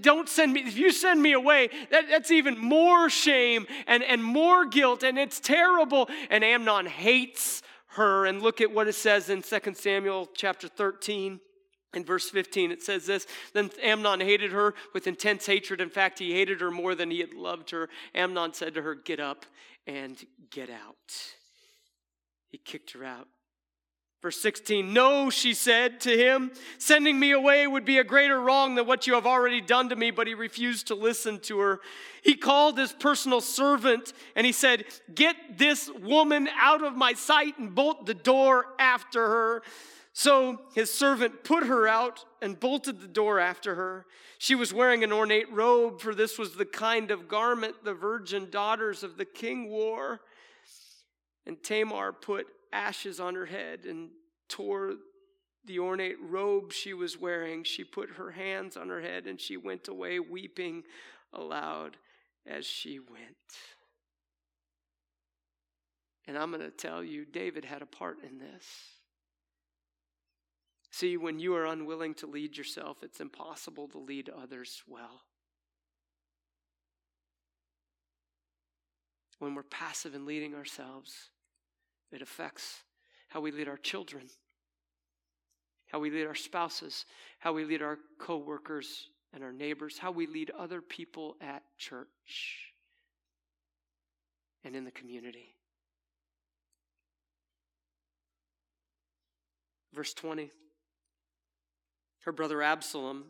Don't 0.00 0.28
send 0.28 0.54
me. 0.54 0.62
If 0.62 0.78
you 0.78 0.90
send 0.90 1.20
me 1.20 1.32
away, 1.32 1.68
that, 1.90 2.08
that's 2.08 2.30
even 2.30 2.56
more 2.56 3.10
shame 3.10 3.66
and, 3.86 4.02
and 4.02 4.24
more 4.24 4.64
guilt, 4.64 5.02
and 5.02 5.18
it's 5.18 5.38
terrible. 5.38 6.08
And 6.30 6.42
Amnon 6.42 6.86
hates 6.86 7.62
her. 7.88 8.26
And 8.26 8.42
look 8.42 8.60
at 8.60 8.72
what 8.72 8.88
it 8.88 8.94
says 8.94 9.30
in 9.30 9.42
2 9.42 9.74
Samuel 9.74 10.28
chapter 10.34 10.68
13. 10.68 11.40
In 11.94 12.04
verse 12.04 12.28
15, 12.28 12.70
it 12.70 12.82
says 12.82 13.06
this 13.06 13.26
Then 13.54 13.70
Amnon 13.82 14.20
hated 14.20 14.52
her 14.52 14.74
with 14.92 15.06
intense 15.06 15.46
hatred. 15.46 15.80
In 15.80 15.88
fact, 15.88 16.18
he 16.18 16.32
hated 16.32 16.60
her 16.60 16.70
more 16.70 16.94
than 16.94 17.10
he 17.10 17.20
had 17.20 17.32
loved 17.32 17.70
her. 17.70 17.88
Amnon 18.14 18.52
said 18.52 18.74
to 18.74 18.82
her, 18.82 18.94
Get 18.94 19.20
up 19.20 19.46
and 19.86 20.22
get 20.50 20.68
out. 20.68 21.34
He 22.50 22.58
kicked 22.58 22.92
her 22.92 23.04
out. 23.04 23.28
Verse 24.20 24.40
16, 24.40 24.92
No, 24.92 25.30
she 25.30 25.54
said 25.54 26.00
to 26.00 26.10
him, 26.10 26.50
sending 26.78 27.20
me 27.20 27.30
away 27.30 27.66
would 27.66 27.84
be 27.84 27.98
a 27.98 28.04
greater 28.04 28.40
wrong 28.40 28.74
than 28.74 28.86
what 28.86 29.06
you 29.06 29.14
have 29.14 29.26
already 29.26 29.60
done 29.60 29.88
to 29.90 29.96
me, 29.96 30.10
but 30.10 30.26
he 30.26 30.34
refused 30.34 30.88
to 30.88 30.96
listen 30.96 31.38
to 31.40 31.60
her. 31.60 31.80
He 32.22 32.34
called 32.34 32.76
his 32.78 32.92
personal 32.92 33.40
servant 33.40 34.12
and 34.34 34.44
he 34.44 34.52
said, 34.52 34.84
Get 35.14 35.36
this 35.56 35.88
woman 36.02 36.48
out 36.58 36.82
of 36.82 36.96
my 36.96 37.12
sight 37.12 37.58
and 37.58 37.74
bolt 37.74 38.06
the 38.06 38.14
door 38.14 38.66
after 38.80 39.24
her. 39.24 39.62
So 40.12 40.62
his 40.74 40.92
servant 40.92 41.44
put 41.44 41.64
her 41.64 41.86
out 41.86 42.24
and 42.42 42.58
bolted 42.58 43.00
the 43.00 43.06
door 43.06 43.38
after 43.38 43.76
her. 43.76 44.04
She 44.38 44.56
was 44.56 44.74
wearing 44.74 45.04
an 45.04 45.12
ornate 45.12 45.52
robe, 45.52 46.00
for 46.00 46.12
this 46.12 46.38
was 46.38 46.56
the 46.56 46.64
kind 46.64 47.12
of 47.12 47.28
garment 47.28 47.84
the 47.84 47.94
virgin 47.94 48.50
daughters 48.50 49.04
of 49.04 49.16
the 49.16 49.24
king 49.24 49.68
wore. 49.68 50.20
And 51.46 51.62
Tamar 51.62 52.12
put 52.12 52.48
ashes 52.72 53.20
on 53.20 53.34
her 53.34 53.46
head 53.46 53.84
and 53.84 54.10
tore 54.48 54.94
the 55.64 55.78
ornate 55.78 56.16
robe 56.20 56.72
she 56.72 56.94
was 56.94 57.18
wearing. 57.18 57.64
She 57.64 57.84
put 57.84 58.10
her 58.12 58.30
hands 58.30 58.76
on 58.76 58.88
her 58.88 59.00
head 59.00 59.26
and 59.26 59.40
she 59.40 59.56
went 59.56 59.88
away 59.88 60.18
weeping 60.18 60.84
aloud 61.32 61.96
as 62.46 62.64
she 62.66 62.98
went. 62.98 63.36
And 66.26 66.36
I'm 66.36 66.50
going 66.50 66.62
to 66.62 66.70
tell 66.70 67.02
you, 67.02 67.24
David 67.24 67.64
had 67.64 67.82
a 67.82 67.86
part 67.86 68.18
in 68.22 68.38
this. 68.38 68.64
See, 70.90 71.16
when 71.16 71.38
you 71.38 71.54
are 71.54 71.66
unwilling 71.66 72.14
to 72.14 72.26
lead 72.26 72.56
yourself, 72.56 72.98
it's 73.02 73.20
impossible 73.20 73.88
to 73.88 73.98
lead 73.98 74.30
others 74.30 74.82
well. 74.86 75.22
When 79.38 79.54
we're 79.54 79.62
passive 79.62 80.14
in 80.14 80.26
leading 80.26 80.54
ourselves, 80.54 81.30
it 82.12 82.22
affects 82.22 82.82
how 83.28 83.40
we 83.40 83.50
lead 83.50 83.68
our 83.68 83.76
children, 83.76 84.24
how 85.88 85.98
we 85.98 86.10
lead 86.10 86.26
our 86.26 86.34
spouses, 86.34 87.04
how 87.38 87.52
we 87.52 87.64
lead 87.64 87.82
our 87.82 87.98
coworkers 88.18 89.10
and 89.32 89.44
our 89.44 89.52
neighbors, 89.52 89.98
how 89.98 90.10
we 90.10 90.26
lead 90.26 90.50
other 90.58 90.80
people 90.80 91.36
at 91.40 91.62
church 91.76 92.72
and 94.64 94.74
in 94.74 94.84
the 94.84 94.90
community. 94.90 95.54
Verse 99.94 100.14
20. 100.14 100.50
Her 102.20 102.32
brother 102.32 102.62
Absalom, 102.62 103.24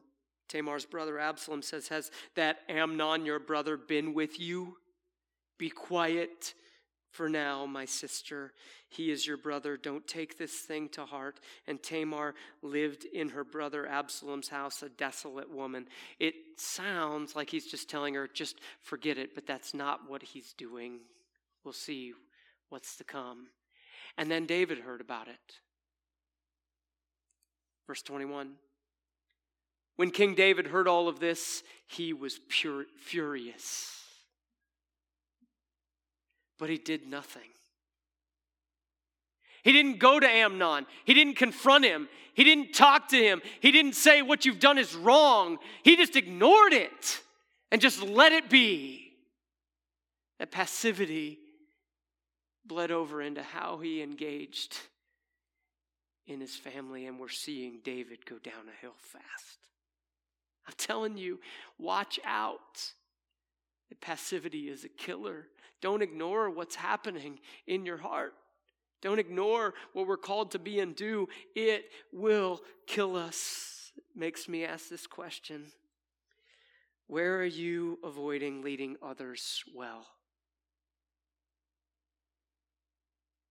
Tamar's 0.48 0.84
brother 0.84 1.18
Absalom 1.18 1.62
says, 1.62 1.88
Has 1.88 2.10
that 2.34 2.58
Amnon, 2.68 3.24
your 3.24 3.38
brother, 3.38 3.76
been 3.76 4.14
with 4.14 4.40
you? 4.40 4.76
Be 5.58 5.70
quiet 5.70 6.54
for 7.18 7.28
now, 7.28 7.66
my 7.66 7.84
sister, 7.84 8.52
he 8.88 9.10
is 9.10 9.26
your 9.26 9.36
brother. 9.36 9.76
Don't 9.76 10.06
take 10.06 10.38
this 10.38 10.60
thing 10.60 10.88
to 10.90 11.04
heart. 11.04 11.40
And 11.66 11.82
Tamar 11.82 12.36
lived 12.62 13.06
in 13.06 13.30
her 13.30 13.42
brother 13.42 13.88
Absalom's 13.88 14.48
house, 14.48 14.84
a 14.84 14.88
desolate 14.88 15.52
woman. 15.52 15.88
It 16.20 16.34
sounds 16.58 17.34
like 17.34 17.50
he's 17.50 17.66
just 17.66 17.90
telling 17.90 18.14
her, 18.14 18.28
just 18.28 18.60
forget 18.82 19.18
it, 19.18 19.34
but 19.34 19.48
that's 19.48 19.74
not 19.74 20.08
what 20.08 20.22
he's 20.22 20.52
doing. 20.52 21.00
We'll 21.64 21.74
see 21.74 22.12
what's 22.68 22.96
to 22.98 23.04
come. 23.04 23.48
And 24.16 24.30
then 24.30 24.46
David 24.46 24.78
heard 24.78 25.00
about 25.00 25.26
it. 25.26 25.56
Verse 27.88 28.02
21. 28.02 28.52
When 29.96 30.12
King 30.12 30.36
David 30.36 30.68
heard 30.68 30.86
all 30.86 31.08
of 31.08 31.18
this, 31.18 31.64
he 31.88 32.12
was 32.12 32.38
pure, 32.48 32.84
furious 32.96 34.07
but 36.58 36.68
he 36.68 36.78
did 36.78 37.08
nothing. 37.08 37.42
He 39.62 39.72
didn't 39.72 39.98
go 39.98 40.18
to 40.18 40.26
Amnon. 40.26 40.86
He 41.04 41.14
didn't 41.14 41.34
confront 41.34 41.84
him. 41.84 42.08
He 42.34 42.44
didn't 42.44 42.72
talk 42.72 43.08
to 43.08 43.16
him. 43.16 43.42
He 43.60 43.72
didn't 43.72 43.94
say, 43.94 44.22
What 44.22 44.44
you've 44.44 44.60
done 44.60 44.78
is 44.78 44.94
wrong. 44.94 45.58
He 45.82 45.96
just 45.96 46.16
ignored 46.16 46.72
it 46.72 47.20
and 47.70 47.80
just 47.80 48.02
let 48.02 48.32
it 48.32 48.48
be. 48.48 49.12
That 50.38 50.52
passivity 50.52 51.38
bled 52.64 52.90
over 52.90 53.20
into 53.20 53.42
how 53.42 53.78
he 53.78 54.02
engaged 54.02 54.78
in 56.28 56.40
his 56.40 56.54
family, 56.54 57.06
and 57.06 57.18
we're 57.18 57.28
seeing 57.28 57.80
David 57.82 58.24
go 58.26 58.36
down 58.38 58.68
a 58.68 58.80
hill 58.80 58.94
fast. 58.98 59.58
I'm 60.66 60.74
telling 60.76 61.16
you, 61.16 61.40
watch 61.78 62.20
out. 62.24 62.92
The 63.88 63.96
passivity 63.96 64.68
is 64.68 64.84
a 64.84 64.88
killer. 64.88 65.46
Don't 65.80 66.02
ignore 66.02 66.50
what's 66.50 66.74
happening 66.74 67.38
in 67.66 67.86
your 67.86 67.98
heart. 67.98 68.34
Don't 69.00 69.18
ignore 69.18 69.74
what 69.92 70.06
we're 70.06 70.16
called 70.16 70.50
to 70.52 70.58
be 70.58 70.80
and 70.80 70.94
do. 70.96 71.28
It 71.54 71.90
will 72.12 72.60
kill 72.86 73.16
us. 73.16 73.92
It 73.96 74.18
makes 74.18 74.48
me 74.48 74.64
ask 74.64 74.88
this 74.88 75.06
question 75.06 75.66
Where 77.06 77.38
are 77.38 77.44
you 77.44 77.98
avoiding 78.02 78.62
leading 78.62 78.96
others 79.02 79.62
well? 79.74 80.06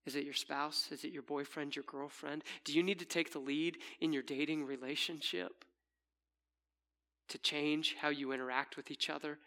Is 0.06 0.16
it 0.16 0.24
your 0.24 0.34
spouse? 0.34 0.88
Is 0.92 1.04
it 1.04 1.12
your 1.12 1.22
boyfriend, 1.22 1.76
your 1.76 1.84
girlfriend? 1.86 2.44
Do 2.64 2.74
you 2.74 2.82
need 2.82 3.00
to 3.00 3.06
take 3.06 3.34
the 3.34 3.40
lead 3.40 3.78
in 4.00 4.14
your 4.14 4.24
dating 4.24 4.66
relationship 4.66 5.66
to 7.28 7.38
change 7.38 7.98
how 8.00 8.08
you 8.08 8.32
interact 8.32 8.78
with 8.78 8.90
each 8.90 9.10
other 9.10 9.38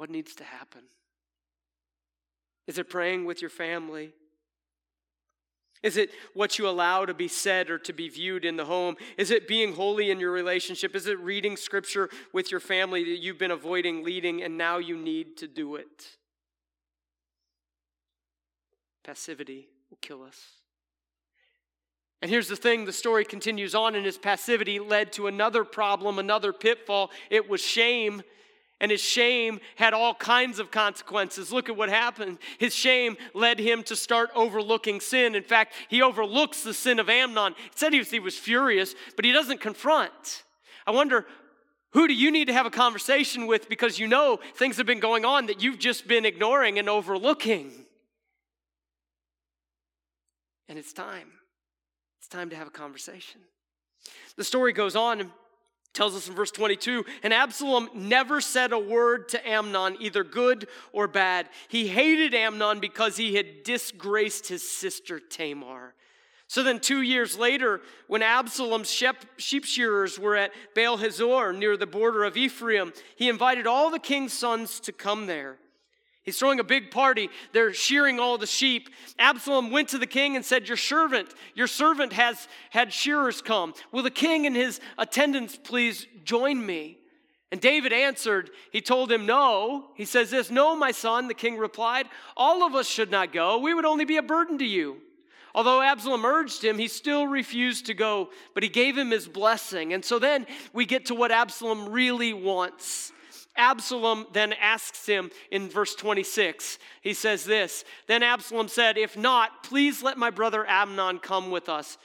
What 0.00 0.08
needs 0.08 0.34
to 0.36 0.44
happen? 0.44 0.80
Is 2.66 2.78
it 2.78 2.88
praying 2.88 3.26
with 3.26 3.42
your 3.42 3.50
family? 3.50 4.14
Is 5.82 5.98
it 5.98 6.08
what 6.32 6.58
you 6.58 6.66
allow 6.66 7.04
to 7.04 7.12
be 7.12 7.28
said 7.28 7.68
or 7.68 7.78
to 7.80 7.92
be 7.92 8.08
viewed 8.08 8.46
in 8.46 8.56
the 8.56 8.64
home? 8.64 8.96
Is 9.18 9.30
it 9.30 9.46
being 9.46 9.74
holy 9.74 10.10
in 10.10 10.18
your 10.18 10.30
relationship? 10.32 10.96
Is 10.96 11.06
it 11.06 11.18
reading 11.20 11.54
scripture 11.54 12.08
with 12.32 12.50
your 12.50 12.60
family 12.60 13.04
that 13.04 13.18
you've 13.18 13.36
been 13.36 13.50
avoiding 13.50 14.02
leading 14.02 14.42
and 14.42 14.56
now 14.56 14.78
you 14.78 14.96
need 14.96 15.36
to 15.36 15.46
do 15.46 15.74
it? 15.76 16.16
Passivity 19.04 19.68
will 19.90 19.98
kill 20.00 20.22
us. 20.22 20.40
And 22.22 22.30
here's 22.30 22.48
the 22.48 22.56
thing 22.56 22.86
the 22.86 22.92
story 22.94 23.26
continues 23.26 23.74
on, 23.74 23.94
and 23.94 24.06
his 24.06 24.16
passivity 24.16 24.78
led 24.78 25.12
to 25.12 25.26
another 25.26 25.62
problem, 25.62 26.18
another 26.18 26.54
pitfall. 26.54 27.10
It 27.28 27.50
was 27.50 27.60
shame. 27.60 28.22
And 28.80 28.90
his 28.90 29.02
shame 29.02 29.60
had 29.76 29.92
all 29.92 30.14
kinds 30.14 30.58
of 30.58 30.70
consequences. 30.70 31.52
Look 31.52 31.68
at 31.68 31.76
what 31.76 31.90
happened. 31.90 32.38
His 32.58 32.74
shame 32.74 33.16
led 33.34 33.58
him 33.58 33.82
to 33.84 33.94
start 33.94 34.30
overlooking 34.34 35.00
sin. 35.00 35.34
In 35.34 35.42
fact, 35.42 35.74
he 35.88 36.00
overlooks 36.00 36.62
the 36.62 36.72
sin 36.72 36.98
of 36.98 37.10
Amnon. 37.10 37.54
It 37.66 37.78
said 37.78 37.92
he 37.92 37.98
was, 37.98 38.10
he 38.10 38.20
was 38.20 38.38
furious, 38.38 38.94
but 39.16 39.24
he 39.24 39.32
doesn't 39.32 39.60
confront. 39.60 40.44
I 40.86 40.92
wonder 40.92 41.26
who 41.92 42.08
do 42.08 42.14
you 42.14 42.30
need 42.30 42.46
to 42.46 42.52
have 42.52 42.66
a 42.66 42.70
conversation 42.70 43.46
with 43.46 43.68
because 43.68 43.98
you 43.98 44.06
know 44.06 44.38
things 44.54 44.76
have 44.76 44.86
been 44.86 45.00
going 45.00 45.24
on 45.24 45.46
that 45.46 45.62
you've 45.62 45.78
just 45.78 46.06
been 46.08 46.24
ignoring 46.24 46.78
and 46.78 46.88
overlooking? 46.88 47.72
And 50.68 50.78
it's 50.78 50.92
time. 50.92 51.32
It's 52.18 52.28
time 52.28 52.48
to 52.50 52.56
have 52.56 52.68
a 52.68 52.70
conversation. 52.70 53.40
The 54.36 54.44
story 54.44 54.72
goes 54.72 54.94
on 54.94 55.32
tells 55.92 56.14
us 56.14 56.28
in 56.28 56.34
verse 56.34 56.50
22 56.50 57.04
and 57.22 57.34
Absalom 57.34 57.90
never 57.94 58.40
said 58.40 58.72
a 58.72 58.78
word 58.78 59.28
to 59.30 59.48
Amnon, 59.48 59.96
either 60.00 60.24
good 60.24 60.68
or 60.92 61.08
bad. 61.08 61.48
He 61.68 61.88
hated 61.88 62.34
Amnon 62.34 62.80
because 62.80 63.16
he 63.16 63.34
had 63.34 63.64
disgraced 63.64 64.48
his 64.48 64.68
sister 64.68 65.18
Tamar. 65.18 65.94
So 66.50 66.64
then, 66.64 66.80
two 66.80 67.02
years 67.02 67.38
later, 67.38 67.80
when 68.08 68.22
Absalom's 68.22 68.90
sheep 68.90 69.64
shearers 69.64 70.18
were 70.18 70.34
at 70.34 70.50
Baal 70.74 70.96
Hazor 70.96 71.52
near 71.52 71.76
the 71.76 71.86
border 71.86 72.24
of 72.24 72.36
Ephraim, 72.36 72.92
he 73.14 73.28
invited 73.28 73.68
all 73.68 73.88
the 73.88 74.00
king's 74.00 74.32
sons 74.32 74.80
to 74.80 74.90
come 74.90 75.26
there. 75.26 75.58
He's 76.22 76.38
throwing 76.38 76.60
a 76.60 76.64
big 76.64 76.90
party. 76.90 77.30
They're 77.52 77.72
shearing 77.72 78.20
all 78.20 78.36
the 78.36 78.46
sheep. 78.46 78.90
Absalom 79.18 79.70
went 79.70 79.88
to 79.90 79.98
the 79.98 80.06
king 80.06 80.36
and 80.36 80.44
said, 80.44 80.68
Your 80.68 80.76
servant, 80.76 81.34
your 81.54 81.66
servant 81.66 82.12
has 82.12 82.46
had 82.70 82.92
shearers 82.92 83.40
come. 83.40 83.74
Will 83.90 84.02
the 84.02 84.10
king 84.10 84.46
and 84.46 84.54
his 84.54 84.80
attendants 84.98 85.56
please 85.56 86.06
join 86.24 86.64
me? 86.64 86.98
And 87.50 87.60
David 87.60 87.92
answered, 87.92 88.50
He 88.70 88.80
told 88.80 89.10
him, 89.10 89.24
No. 89.26 89.86
He 89.94 90.04
says 90.04 90.30
this, 90.30 90.50
No, 90.50 90.76
my 90.76 90.92
son, 90.92 91.26
the 91.26 91.34
king 91.34 91.56
replied, 91.56 92.06
All 92.36 92.64
of 92.64 92.74
us 92.74 92.86
should 92.86 93.10
not 93.10 93.32
go. 93.32 93.58
We 93.58 93.72
would 93.72 93.86
only 93.86 94.04
be 94.04 94.18
a 94.18 94.22
burden 94.22 94.58
to 94.58 94.66
you. 94.66 94.98
Although 95.54 95.82
Absalom 95.82 96.24
urged 96.24 96.62
him, 96.62 96.78
he 96.78 96.86
still 96.86 97.26
refused 97.26 97.86
to 97.86 97.94
go, 97.94 98.30
but 98.54 98.62
he 98.62 98.68
gave 98.68 98.96
him 98.96 99.10
his 99.10 99.26
blessing. 99.26 99.92
And 99.92 100.04
so 100.04 100.20
then 100.20 100.46
we 100.72 100.86
get 100.86 101.06
to 101.06 101.14
what 101.14 101.32
Absalom 101.32 101.88
really 101.88 102.32
wants. 102.32 103.12
Absalom 103.56 104.26
then 104.32 104.52
asks 104.54 105.06
him 105.06 105.30
in 105.50 105.68
verse 105.68 105.94
26, 105.94 106.78
he 107.02 107.14
says 107.14 107.44
this 107.44 107.84
Then 108.06 108.22
Absalom 108.22 108.68
said, 108.68 108.96
If 108.96 109.16
not, 109.16 109.62
please 109.64 110.02
let 110.02 110.18
my 110.18 110.30
brother 110.30 110.66
Amnon 110.66 111.18
come 111.18 111.50
with 111.50 111.68
us. 111.68 111.98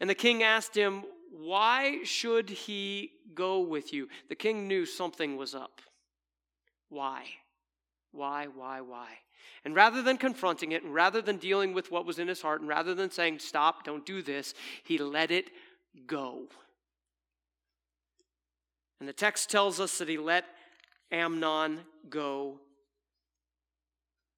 And 0.00 0.08
the 0.08 0.14
king 0.14 0.42
asked 0.42 0.76
him, 0.76 1.04
Why 1.30 2.02
should 2.04 2.50
he 2.50 3.12
go 3.34 3.60
with 3.60 3.92
you? 3.92 4.08
The 4.28 4.34
king 4.34 4.66
knew 4.66 4.84
something 4.84 5.36
was 5.36 5.54
up. 5.54 5.80
Why? 6.88 7.24
Why, 8.12 8.48
why, 8.52 8.80
why? 8.80 9.08
And 9.64 9.74
rather 9.74 10.02
than 10.02 10.16
confronting 10.16 10.72
it, 10.72 10.82
and 10.82 10.94
rather 10.94 11.20
than 11.20 11.36
dealing 11.36 11.74
with 11.74 11.90
what 11.90 12.06
was 12.06 12.18
in 12.18 12.28
his 12.28 12.42
heart, 12.42 12.60
and 12.60 12.68
rather 12.68 12.94
than 12.94 13.10
saying, 13.10 13.38
Stop, 13.38 13.84
don't 13.84 14.06
do 14.06 14.22
this, 14.22 14.54
he 14.82 14.98
let 14.98 15.30
it 15.30 15.50
go. 16.06 16.44
And 18.98 19.08
the 19.08 19.14
text 19.14 19.50
tells 19.50 19.80
us 19.80 19.98
that 19.98 20.08
he 20.08 20.18
let 20.18 20.44
Amnon 21.10 21.80
go. 22.08 22.60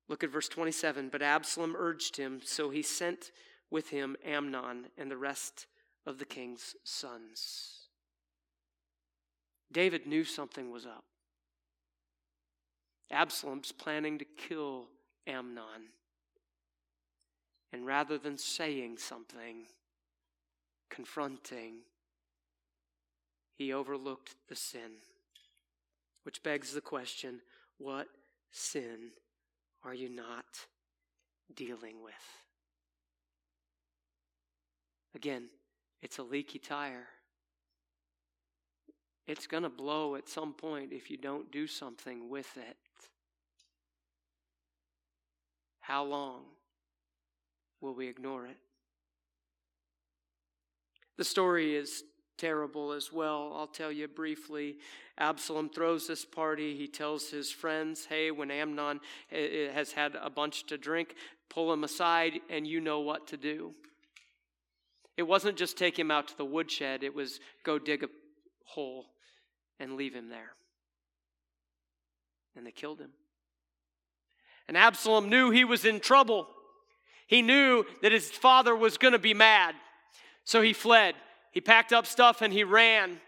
Look 0.09 0.25
at 0.25 0.31
verse 0.31 0.49
27. 0.49 1.09
But 1.11 1.23
Absalom 1.23 1.75
urged 1.77 2.17
him, 2.17 2.41
so 2.45 2.71
he 2.71 2.83
sent 2.83 3.31
with 3.71 3.91
him 3.91 4.17
Amnon 4.25 4.87
and 4.99 5.11
the 5.11 5.17
rest 5.17 5.67
of 6.07 6.19
the 6.19 6.25
king's 6.25 6.75
sons. 6.85 7.89
David 9.73 10.07
knew 10.07 10.25
something 10.25 10.71
was 10.71 10.85
up. 10.85 11.05
Absalom's 13.11 13.73
planning 13.73 14.19
to 14.19 14.25
kill 14.25 14.87
Amnon. 15.27 15.91
And 17.73 17.87
rather 17.87 18.19
than 18.19 18.37
saying 18.37 18.99
something, 18.99 19.67
confronting, 20.91 21.77
he 23.55 23.73
overlooked 23.73 24.35
the 24.49 24.57
sin. 24.57 24.93
Which 26.25 26.43
begs 26.43 26.73
the 26.73 26.81
question 26.81 27.41
what 27.79 28.09
sin 28.51 29.11
are 29.85 29.95
you 29.95 30.09
not 30.09 30.67
dealing 31.55 32.03
with? 32.03 32.13
Again, 35.15 35.49
it's 36.01 36.19
a 36.19 36.23
leaky 36.23 36.59
tire. 36.59 37.07
It's 39.27 39.47
going 39.47 39.63
to 39.63 39.69
blow 39.69 40.17
at 40.17 40.29
some 40.29 40.53
point 40.53 40.93
if 40.93 41.11
you 41.11 41.17
don't 41.17 41.51
do 41.53 41.67
something 41.67 42.29
with 42.29 42.57
it. 42.57 42.77
How 45.81 46.05
long 46.05 46.43
will 47.81 47.95
we 47.95 48.09
ignore 48.09 48.47
it? 48.47 48.57
The 51.19 51.25
story 51.25 51.77
is 51.77 52.05
terrible 52.43 52.91
as 52.91 53.13
well. 53.13 53.53
I'll 53.57 53.69
tell 53.69 53.93
you 53.93 54.09
briefly. 54.09 54.75
Absalom 55.17 55.69
throws 55.69 56.09
this 56.09 56.25
party. 56.25 56.77
He 56.77 56.89
tells 56.89 57.31
his 57.31 57.53
friends, 57.53 58.07
hey, 58.09 58.33
when 58.33 58.51
Amnon 58.51 58.99
eh, 59.31 59.37
eh, 59.37 59.73
has 59.73 59.93
had 59.93 60.17
a 60.21 60.29
bunch 60.29 60.67
to 60.67 60.77
drink, 60.77 61.15
pull 61.49 61.73
him 61.73 61.85
aside 61.85 62.41
and 62.51 62.67
you 62.67 62.81
know 62.81 62.99
what 62.99 63.29
to 63.29 63.37
do. 63.37 63.75
It 65.17 65.23
wasn't 65.23 65.57
just 65.57 65.79
take 65.79 65.97
him 65.97 66.11
out 66.11 66.27
to 66.29 66.37
the 66.37 66.45
woodshed, 66.45 67.05
it 67.05 67.15
was 67.15 67.39
go 67.63 67.79
dig 67.79 68.03
a 68.03 68.09
hole 68.65 69.07
and 69.79 69.95
leave 69.95 70.15
him 70.15 70.29
there. 70.29 70.51
And 72.57 72.67
they 72.67 72.73
killed 72.73 72.99
him. 72.99 73.11
And 74.67 74.77
Absalom 74.77 75.29
knew 75.29 75.51
he 75.51 75.65
was 75.65 75.85
in 75.85 76.01
trouble. 76.01 76.49
He 77.29 77.41
knew 77.41 77.85
that 78.03 78.11
his 78.11 78.33
father 78.33 78.75
was 78.75 78.99
going 78.99 79.13
to 79.13 79.19
be 79.21 79.33
mad. 79.33 79.77
So 80.45 80.61
he 80.61 80.73
fled. 80.73 81.15
He 81.53 81.61
packed 81.61 81.93
up 81.93 82.07
stuff 82.07 82.43
and 82.43 82.53
he 82.53 82.65
ran. 82.65 83.21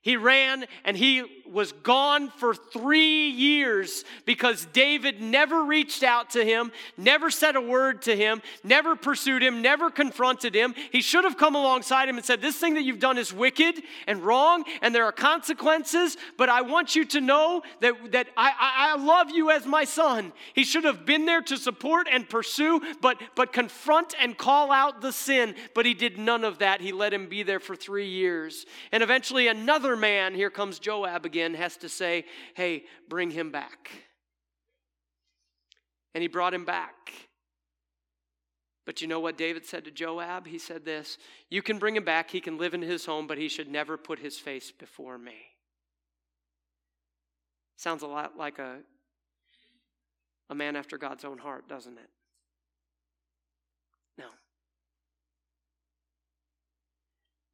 He 0.00 0.16
ran 0.16 0.64
and 0.84 0.96
he 0.96 1.24
was 1.50 1.72
gone 1.72 2.28
for 2.28 2.54
three 2.54 3.30
years 3.30 4.04
because 4.26 4.66
David 4.66 5.20
never 5.20 5.64
reached 5.64 6.02
out 6.02 6.30
to 6.30 6.44
him, 6.44 6.70
never 6.96 7.30
said 7.30 7.56
a 7.56 7.60
word 7.60 8.02
to 8.02 8.14
him, 8.14 8.42
never 8.62 8.94
pursued 8.94 9.42
him, 9.42 9.62
never 9.62 9.90
confronted 9.90 10.54
him. 10.54 10.74
He 10.92 11.00
should 11.00 11.24
have 11.24 11.36
come 11.36 11.54
alongside 11.54 12.08
him 12.08 12.16
and 12.16 12.24
said, 12.24 12.40
This 12.40 12.56
thing 12.56 12.74
that 12.74 12.82
you've 12.82 13.00
done 13.00 13.18
is 13.18 13.32
wicked 13.32 13.82
and 14.06 14.22
wrong, 14.22 14.64
and 14.82 14.94
there 14.94 15.04
are 15.04 15.12
consequences, 15.12 16.16
but 16.36 16.48
I 16.48 16.62
want 16.62 16.94
you 16.94 17.04
to 17.06 17.20
know 17.20 17.62
that, 17.80 18.12
that 18.12 18.28
I, 18.36 18.50
I, 18.50 18.92
I 18.92 19.02
love 19.02 19.30
you 19.30 19.50
as 19.50 19.66
my 19.66 19.84
son. 19.84 20.32
He 20.54 20.64
should 20.64 20.84
have 20.84 21.06
been 21.06 21.24
there 21.24 21.42
to 21.42 21.56
support 21.56 22.08
and 22.10 22.28
pursue, 22.28 22.80
but, 23.00 23.20
but 23.34 23.52
confront 23.52 24.14
and 24.20 24.36
call 24.36 24.70
out 24.70 25.00
the 25.00 25.12
sin, 25.12 25.54
but 25.74 25.86
he 25.86 25.94
did 25.94 26.18
none 26.18 26.44
of 26.44 26.58
that. 26.58 26.80
He 26.80 26.92
let 26.92 27.12
him 27.12 27.28
be 27.28 27.42
there 27.42 27.60
for 27.60 27.74
three 27.74 28.08
years. 28.08 28.66
And 28.92 29.02
eventually, 29.02 29.48
another 29.48 29.87
man, 29.96 30.34
here 30.34 30.50
comes 30.50 30.78
Joab 30.78 31.24
again, 31.24 31.54
has 31.54 31.76
to 31.78 31.88
say, 31.88 32.24
Hey, 32.54 32.84
bring 33.08 33.30
him 33.30 33.50
back. 33.50 33.90
And 36.14 36.22
he 36.22 36.28
brought 36.28 36.54
him 36.54 36.64
back. 36.64 37.12
But 38.88 39.02
you 39.02 39.06
know 39.06 39.20
what 39.20 39.36
David 39.36 39.66
said 39.66 39.84
to 39.84 39.90
Joab? 39.90 40.46
He 40.46 40.58
said 40.58 40.84
this 40.86 41.18
You 41.50 41.60
can 41.60 41.78
bring 41.78 41.94
him 41.94 42.04
back, 42.04 42.30
he 42.30 42.40
can 42.40 42.56
live 42.56 42.72
in 42.72 42.80
his 42.80 43.04
home, 43.04 43.26
but 43.26 43.36
he 43.36 43.48
should 43.48 43.70
never 43.70 43.98
put 43.98 44.18
his 44.18 44.38
face 44.38 44.72
before 44.72 45.18
me. 45.18 45.34
Sounds 47.76 48.02
a 48.02 48.06
lot 48.06 48.38
like 48.38 48.58
a, 48.58 48.78
a 50.48 50.54
man 50.54 50.74
after 50.74 50.96
God's 50.96 51.24
own 51.24 51.36
heart, 51.36 51.68
doesn't 51.68 51.98
it? 51.98 52.10
No. 54.16 54.24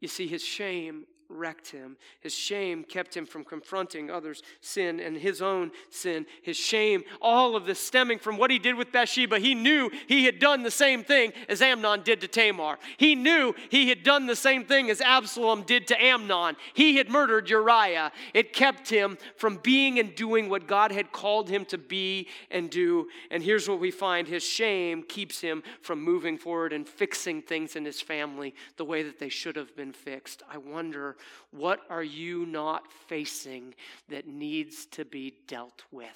You 0.00 0.06
see, 0.06 0.28
his 0.28 0.42
shame 0.42 1.04
wrecked 1.34 1.70
him. 1.70 1.96
His 2.20 2.34
shame 2.34 2.84
kept 2.84 3.16
him 3.16 3.26
from 3.26 3.44
confronting 3.44 4.10
others' 4.10 4.42
sin 4.60 5.00
and 5.00 5.16
his 5.16 5.42
own 5.42 5.72
sin. 5.90 6.26
His 6.42 6.56
shame, 6.56 7.04
all 7.20 7.56
of 7.56 7.66
this 7.66 7.80
stemming 7.80 8.18
from 8.18 8.36
what 8.36 8.50
he 8.50 8.58
did 8.58 8.76
with 8.76 8.92
Bathsheba. 8.92 9.38
He 9.38 9.54
knew 9.54 9.90
he 10.06 10.24
had 10.24 10.38
done 10.38 10.62
the 10.62 10.70
same 10.70 11.04
thing 11.04 11.32
as 11.48 11.60
Amnon 11.60 12.02
did 12.02 12.20
to 12.20 12.28
Tamar. 12.28 12.78
He 12.96 13.14
knew 13.14 13.54
he 13.68 13.88
had 13.88 14.02
done 14.02 14.26
the 14.26 14.36
same 14.36 14.64
thing 14.64 14.90
as 14.90 15.00
Absalom 15.00 15.62
did 15.62 15.86
to 15.88 16.02
Amnon. 16.02 16.56
He 16.72 16.96
had 16.96 17.08
murdered 17.08 17.50
Uriah. 17.50 18.12
It 18.32 18.52
kept 18.52 18.88
him 18.88 19.18
from 19.36 19.58
being 19.62 19.98
and 19.98 20.14
doing 20.14 20.48
what 20.48 20.66
God 20.66 20.92
had 20.92 21.12
called 21.12 21.48
him 21.48 21.64
to 21.66 21.78
be 21.78 22.28
and 22.50 22.70
do. 22.70 23.08
And 23.30 23.42
here's 23.42 23.68
what 23.68 23.80
we 23.80 23.90
find 23.90 24.28
his 24.28 24.42
shame 24.42 25.02
keeps 25.02 25.40
him 25.40 25.62
from 25.80 26.02
moving 26.02 26.38
forward 26.38 26.72
and 26.72 26.88
fixing 26.88 27.42
things 27.42 27.76
in 27.76 27.84
his 27.84 28.00
family 28.00 28.54
the 28.76 28.84
way 28.84 29.02
that 29.02 29.18
they 29.18 29.28
should 29.28 29.56
have 29.56 29.74
been 29.76 29.92
fixed. 29.92 30.42
I 30.50 30.58
wonder 30.58 31.16
what 31.50 31.80
are 31.90 32.02
you 32.02 32.46
not 32.46 32.90
facing 33.08 33.74
that 34.08 34.26
needs 34.26 34.86
to 34.86 35.04
be 35.04 35.34
dealt 35.46 35.82
with? 35.90 36.08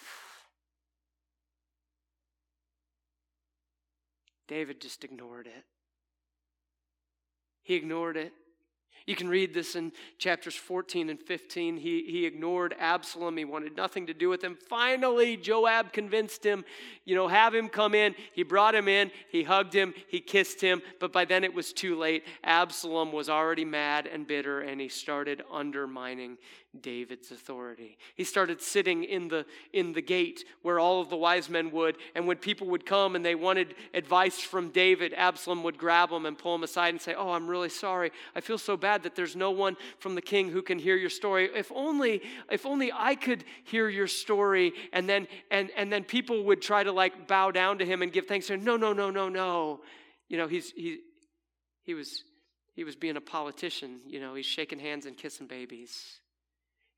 David 4.47 4.80
just 4.80 5.05
ignored 5.05 5.47
it. 5.47 5.64
He 7.62 7.74
ignored 7.74 8.16
it 8.16 8.32
You 9.09 9.16
can 9.16 9.30
read 9.30 9.54
this 9.54 9.74
in 9.74 9.92
chapters 10.18 10.54
14 10.54 11.09
and 11.09 11.18
15. 11.18 11.78
He, 11.78 12.02
he 12.02 12.26
ignored 12.26 12.74
Absalom. 12.78 13.38
He 13.38 13.46
wanted 13.46 13.74
nothing 13.74 14.06
to 14.09 14.12
do 14.12 14.28
with 14.28 14.44
him. 14.44 14.59
Finally, 14.68 15.38
Joab 15.38 15.94
convinced 15.94 16.44
him, 16.44 16.62
you 17.06 17.14
know, 17.14 17.26
have 17.26 17.54
him 17.54 17.70
come 17.70 17.94
in. 17.94 18.14
He 18.34 18.42
brought 18.42 18.74
him 18.74 18.86
in. 18.86 19.11
He 19.30 19.44
hugged 19.44 19.72
him. 19.72 19.94
He 20.09 20.20
kissed 20.20 20.61
him. 20.61 20.82
But 21.00 21.11
by 21.11 21.24
then 21.24 21.42
it 21.42 21.54
was 21.54 21.72
too 21.72 21.96
late. 21.96 22.24
Absalom 22.44 23.11
was 23.11 23.30
already 23.30 23.64
mad 23.64 24.06
and 24.06 24.26
bitter, 24.26 24.61
and 24.61 24.78
he 24.78 24.88
started 24.88 25.42
undermining 25.50 26.36
David's 26.82 27.30
authority. 27.30 27.98
He 28.14 28.24
started 28.24 28.61
sitting 28.61 29.04
in 29.04 29.28
the, 29.28 29.46
in 29.72 29.92
the 29.92 30.02
gate 30.02 30.44
where 30.62 30.78
all 30.78 31.00
of 31.00 31.09
the 31.09 31.16
wise 31.16 31.48
men 31.48 31.70
would, 31.70 31.96
and 32.14 32.26
when 32.26 32.36
people 32.36 32.66
would 32.68 32.84
come 32.84 33.16
and 33.16 33.24
they 33.24 33.34
wanted 33.34 33.74
advice 33.94 34.38
from 34.38 34.68
David, 34.70 35.14
Absalom 35.16 35.62
would 35.62 35.78
grab 35.78 36.11
them 36.11 36.26
and 36.26 36.36
pull 36.36 36.52
them 36.52 36.62
aside 36.62 36.90
and 36.90 37.00
say, 37.00 37.14
Oh, 37.14 37.32
I'm 37.32 37.48
really 37.48 37.68
sorry. 37.68 38.12
I 38.34 38.40
feel 38.40 38.59
so 38.59 38.76
bad 38.76 38.97
that 39.03 39.14
there's 39.14 39.36
no 39.36 39.51
one 39.51 39.76
from 39.99 40.14
the 40.14 40.22
king 40.22 40.51
who 40.51 40.62
can 40.62 40.78
hear 40.78 40.96
your 40.96 41.11
story. 41.11 41.49
If 41.55 41.70
only, 41.74 42.22
if 42.51 42.66
only 42.66 42.92
I 42.92 43.14
could 43.14 43.44
hear 43.64 43.88
your 43.88 44.07
story. 44.07 44.72
And 44.92 45.09
then 45.09 45.28
and, 45.51 45.70
and 45.76 45.92
then 45.92 46.05
people 46.05 46.44
would 46.44 46.62
try 46.62 46.82
to 46.82 46.92
like 46.92 47.26
bow 47.26 47.51
down 47.51 47.78
to 47.78 47.84
him 47.84 48.03
and 48.03 48.12
give 48.12 48.26
thanks 48.26 48.46
to 48.49 48.55
him. 48.55 48.64
No, 48.64 48.76
no, 48.76 48.92
no, 48.92 49.11
no, 49.11 49.28
no. 49.28 49.80
You 50.28 50.36
know, 50.36 50.49
he's 50.49 50.72
he 50.72 51.01
he 51.82 51.94
was 51.94 52.22
he 52.74 52.84
was 52.84 52.94
being 52.94 53.16
a 53.16 53.20
politician, 53.20 54.01
you 54.07 54.20
know, 54.20 54.34
he's 54.34 54.46
shaking 54.46 54.78
hands 54.78 55.05
and 55.05 55.16
kissing 55.16 55.49
babies 55.49 56.20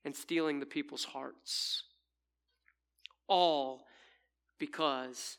and 0.05 0.15
stealing 0.15 0.59
the 0.59 0.65
people's 0.65 1.05
hearts. 1.05 1.83
All 3.27 3.87
because 4.59 5.37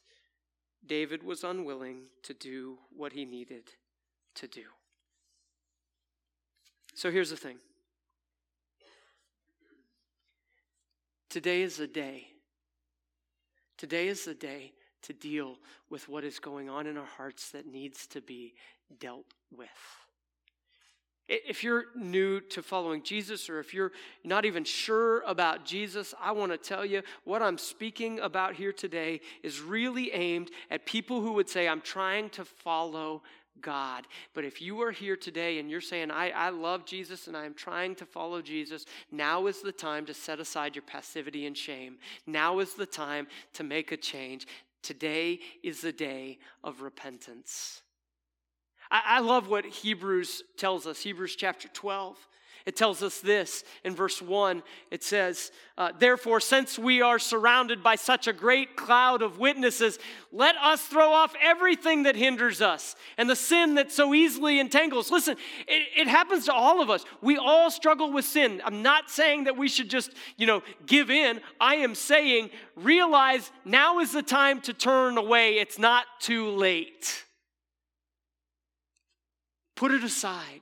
David 0.84 1.22
was 1.22 1.44
unwilling 1.44 2.06
to 2.24 2.34
do 2.34 2.78
what 2.96 3.12
he 3.12 3.24
needed 3.24 3.70
to 4.34 4.48
do. 4.48 4.64
So 6.94 7.10
here's 7.10 7.30
the 7.30 7.36
thing 7.36 7.56
today 11.28 11.62
is 11.62 11.80
a 11.80 11.86
day. 11.86 12.28
Today 13.78 14.08
is 14.08 14.24
the 14.24 14.34
day 14.34 14.72
to 15.02 15.12
deal 15.12 15.56
with 15.90 16.08
what 16.08 16.22
is 16.22 16.38
going 16.38 16.68
on 16.70 16.86
in 16.86 16.96
our 16.96 17.04
hearts 17.04 17.50
that 17.50 17.66
needs 17.66 18.06
to 18.08 18.20
be 18.20 18.54
dealt 19.00 19.26
with. 19.50 19.68
If 21.28 21.64
you're 21.64 21.86
new 21.96 22.40
to 22.40 22.62
following 22.62 23.02
Jesus, 23.02 23.48
or 23.48 23.58
if 23.58 23.72
you're 23.72 23.92
not 24.22 24.44
even 24.44 24.64
sure 24.64 25.22
about 25.22 25.64
Jesus, 25.64 26.14
I 26.20 26.32
want 26.32 26.52
to 26.52 26.58
tell 26.58 26.84
you 26.84 27.02
what 27.24 27.42
I'm 27.42 27.58
speaking 27.58 28.20
about 28.20 28.54
here 28.54 28.72
today 28.72 29.20
is 29.42 29.60
really 29.60 30.12
aimed 30.12 30.50
at 30.70 30.84
people 30.84 31.22
who 31.22 31.32
would 31.32 31.48
say, 31.48 31.68
I'm 31.68 31.80
trying 31.80 32.28
to 32.30 32.44
follow 32.44 33.22
God. 33.60 34.06
But 34.34 34.44
if 34.44 34.62
you 34.62 34.80
are 34.82 34.90
here 34.90 35.16
today 35.16 35.58
and 35.58 35.70
you're 35.70 35.80
saying, 35.80 36.10
I, 36.10 36.30
I 36.30 36.48
love 36.50 36.84
Jesus 36.84 37.26
and 37.28 37.36
I'm 37.36 37.54
trying 37.54 37.94
to 37.96 38.06
follow 38.06 38.42
Jesus, 38.42 38.84
now 39.10 39.46
is 39.46 39.60
the 39.60 39.72
time 39.72 40.06
to 40.06 40.14
set 40.14 40.40
aside 40.40 40.74
your 40.74 40.82
passivity 40.82 41.46
and 41.46 41.56
shame. 41.56 41.98
Now 42.26 42.58
is 42.60 42.74
the 42.74 42.86
time 42.86 43.26
to 43.54 43.62
make 43.64 43.92
a 43.92 43.96
change. 43.96 44.46
Today 44.82 45.38
is 45.62 45.80
the 45.80 45.92
day 45.92 46.38
of 46.64 46.80
repentance. 46.80 47.82
I, 48.90 49.02
I 49.06 49.20
love 49.20 49.48
what 49.48 49.64
Hebrews 49.64 50.42
tells 50.56 50.86
us, 50.86 51.00
Hebrews 51.00 51.36
chapter 51.36 51.68
12. 51.68 52.16
It 52.64 52.76
tells 52.76 53.02
us 53.02 53.20
this 53.20 53.64
in 53.84 53.94
verse 53.94 54.22
1. 54.22 54.62
It 54.90 55.02
says, 55.02 55.50
uh, 55.76 55.90
Therefore, 55.98 56.38
since 56.38 56.78
we 56.78 57.02
are 57.02 57.18
surrounded 57.18 57.82
by 57.82 57.96
such 57.96 58.28
a 58.28 58.32
great 58.32 58.76
cloud 58.76 59.22
of 59.22 59.38
witnesses, 59.38 59.98
let 60.30 60.54
us 60.56 60.82
throw 60.82 61.12
off 61.12 61.34
everything 61.42 62.04
that 62.04 62.14
hinders 62.14 62.60
us 62.60 62.94
and 63.18 63.28
the 63.28 63.36
sin 63.36 63.74
that 63.74 63.90
so 63.90 64.14
easily 64.14 64.60
entangles. 64.60 65.10
Listen, 65.10 65.36
it, 65.66 65.88
it 65.96 66.06
happens 66.08 66.44
to 66.46 66.52
all 66.52 66.80
of 66.80 66.88
us. 66.90 67.04
We 67.20 67.36
all 67.36 67.70
struggle 67.70 68.12
with 68.12 68.24
sin. 68.24 68.62
I'm 68.64 68.82
not 68.82 69.10
saying 69.10 69.44
that 69.44 69.56
we 69.56 69.68
should 69.68 69.90
just, 69.90 70.12
you 70.36 70.46
know, 70.46 70.62
give 70.86 71.10
in. 71.10 71.40
I 71.60 71.76
am 71.76 71.94
saying 71.94 72.50
realize 72.76 73.50
now 73.64 73.98
is 73.98 74.12
the 74.12 74.22
time 74.22 74.60
to 74.62 74.72
turn 74.72 75.18
away. 75.18 75.58
It's 75.58 75.78
not 75.78 76.06
too 76.20 76.50
late. 76.50 77.24
Put 79.74 79.90
it 79.90 80.04
aside 80.04 80.60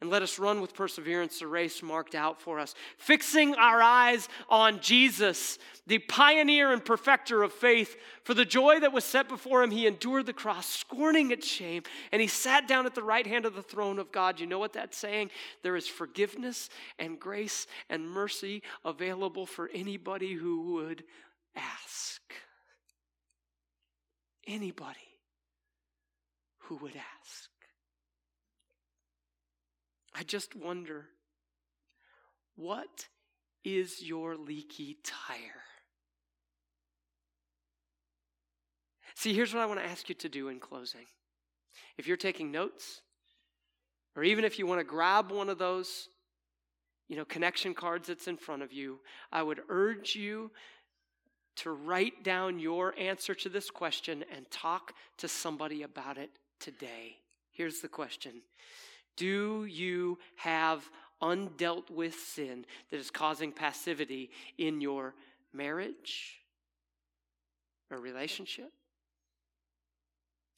and 0.00 0.10
let 0.10 0.22
us 0.22 0.38
run 0.38 0.60
with 0.60 0.74
perseverance 0.74 1.38
the 1.38 1.46
race 1.46 1.82
marked 1.82 2.14
out 2.14 2.40
for 2.40 2.58
us, 2.58 2.74
fixing 2.98 3.54
our 3.54 3.80
eyes 3.80 4.28
on 4.50 4.80
Jesus, 4.80 5.58
the 5.86 5.98
pioneer 5.98 6.72
and 6.72 6.84
perfecter 6.84 7.42
of 7.42 7.52
faith. 7.52 7.96
For 8.22 8.34
the 8.34 8.44
joy 8.44 8.78
that 8.80 8.92
was 8.92 9.04
set 9.04 9.26
before 9.26 9.62
him, 9.62 9.70
he 9.70 9.86
endured 9.86 10.26
the 10.26 10.34
cross, 10.34 10.68
scorning 10.68 11.30
its 11.30 11.46
shame, 11.46 11.82
and 12.12 12.20
he 12.20 12.28
sat 12.28 12.68
down 12.68 12.84
at 12.84 12.94
the 12.94 13.02
right 13.02 13.26
hand 13.26 13.46
of 13.46 13.54
the 13.54 13.62
throne 13.62 13.98
of 13.98 14.12
God. 14.12 14.38
You 14.38 14.46
know 14.46 14.58
what 14.58 14.74
that's 14.74 14.98
saying? 14.98 15.30
There 15.62 15.76
is 15.76 15.88
forgiveness 15.88 16.68
and 16.98 17.18
grace 17.18 17.66
and 17.88 18.06
mercy 18.06 18.62
available 18.84 19.46
for 19.46 19.70
anybody 19.72 20.34
who 20.34 20.74
would 20.74 21.04
ask. 21.54 22.20
Anybody 24.46 24.98
who 26.58 26.76
would 26.76 26.96
ask. 26.96 27.50
I 30.16 30.22
just 30.22 30.56
wonder 30.56 31.06
what 32.56 33.08
is 33.64 34.02
your 34.02 34.36
leaky 34.36 34.96
tire? 35.04 35.62
See, 39.14 39.34
here's 39.34 39.52
what 39.52 39.62
I 39.62 39.66
want 39.66 39.80
to 39.80 39.86
ask 39.86 40.08
you 40.08 40.14
to 40.14 40.28
do 40.28 40.48
in 40.48 40.58
closing. 40.58 41.06
If 41.98 42.06
you're 42.06 42.16
taking 42.16 42.50
notes, 42.50 43.02
or 44.14 44.24
even 44.24 44.44
if 44.44 44.58
you 44.58 44.66
want 44.66 44.80
to 44.80 44.84
grab 44.84 45.30
one 45.30 45.50
of 45.50 45.58
those, 45.58 46.08
you 47.08 47.16
know, 47.16 47.24
connection 47.24 47.74
cards 47.74 48.08
that's 48.08 48.28
in 48.28 48.36
front 48.36 48.62
of 48.62 48.72
you, 48.72 49.00
I 49.30 49.42
would 49.42 49.60
urge 49.68 50.14
you 50.14 50.50
to 51.56 51.70
write 51.70 52.22
down 52.22 52.58
your 52.58 52.94
answer 52.98 53.34
to 53.34 53.48
this 53.48 53.70
question 53.70 54.24
and 54.34 54.50
talk 54.50 54.92
to 55.18 55.28
somebody 55.28 55.82
about 55.82 56.16
it 56.18 56.30
today. 56.60 57.16
Here's 57.52 57.80
the 57.80 57.88
question 57.88 58.42
do 59.16 59.64
you 59.64 60.18
have 60.36 60.88
undealt 61.22 61.90
with 61.90 62.14
sin 62.14 62.64
that 62.90 62.98
is 62.98 63.10
causing 63.10 63.52
passivity 63.52 64.30
in 64.58 64.80
your 64.80 65.14
marriage 65.52 66.40
or 67.90 67.98
relationship? 67.98 68.72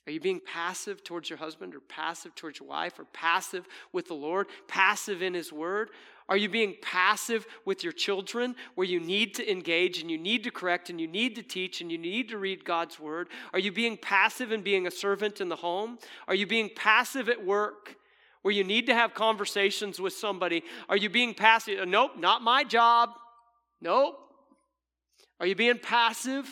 Are 0.06 0.10
you 0.10 0.20
being 0.20 0.40
passive 0.40 1.04
towards 1.04 1.28
your 1.28 1.38
husband 1.38 1.74
or 1.74 1.80
passive 1.80 2.34
towards 2.34 2.60
your 2.60 2.68
wife 2.68 2.98
or 2.98 3.04
passive 3.12 3.66
with 3.92 4.08
the 4.08 4.14
Lord, 4.14 4.46
passive 4.66 5.20
in 5.20 5.34
His 5.34 5.52
Word? 5.52 5.90
Are 6.30 6.36
you 6.36 6.48
being 6.48 6.76
passive 6.80 7.46
with 7.66 7.84
your 7.84 7.92
children 7.92 8.56
where 8.74 8.86
you 8.86 9.00
need 9.00 9.34
to 9.34 9.50
engage 9.50 10.00
and 10.00 10.10
you 10.10 10.16
need 10.16 10.44
to 10.44 10.50
correct 10.50 10.88
and 10.88 10.98
you 10.98 11.06
need 11.06 11.36
to 11.36 11.42
teach 11.42 11.82
and 11.82 11.92
you 11.92 11.98
need 11.98 12.30
to 12.30 12.38
read 12.38 12.64
God's 12.64 12.98
Word? 12.98 13.28
Are 13.52 13.58
you 13.58 13.70
being 13.70 13.98
passive 13.98 14.50
in 14.50 14.62
being 14.62 14.86
a 14.86 14.90
servant 14.90 15.42
in 15.42 15.50
the 15.50 15.56
home? 15.56 15.98
Are 16.26 16.34
you 16.34 16.46
being 16.46 16.70
passive 16.74 17.28
at 17.28 17.44
work? 17.44 17.96
Where 18.42 18.54
you 18.54 18.64
need 18.64 18.86
to 18.86 18.94
have 18.94 19.14
conversations 19.14 20.00
with 20.00 20.12
somebody? 20.12 20.62
Are 20.88 20.96
you 20.96 21.10
being 21.10 21.34
passive? 21.34 21.80
Uh, 21.80 21.84
nope, 21.84 22.12
not 22.18 22.42
my 22.42 22.64
job. 22.64 23.10
Nope. 23.80 24.18
Are 25.40 25.46
you 25.46 25.54
being 25.54 25.78
passive 25.78 26.46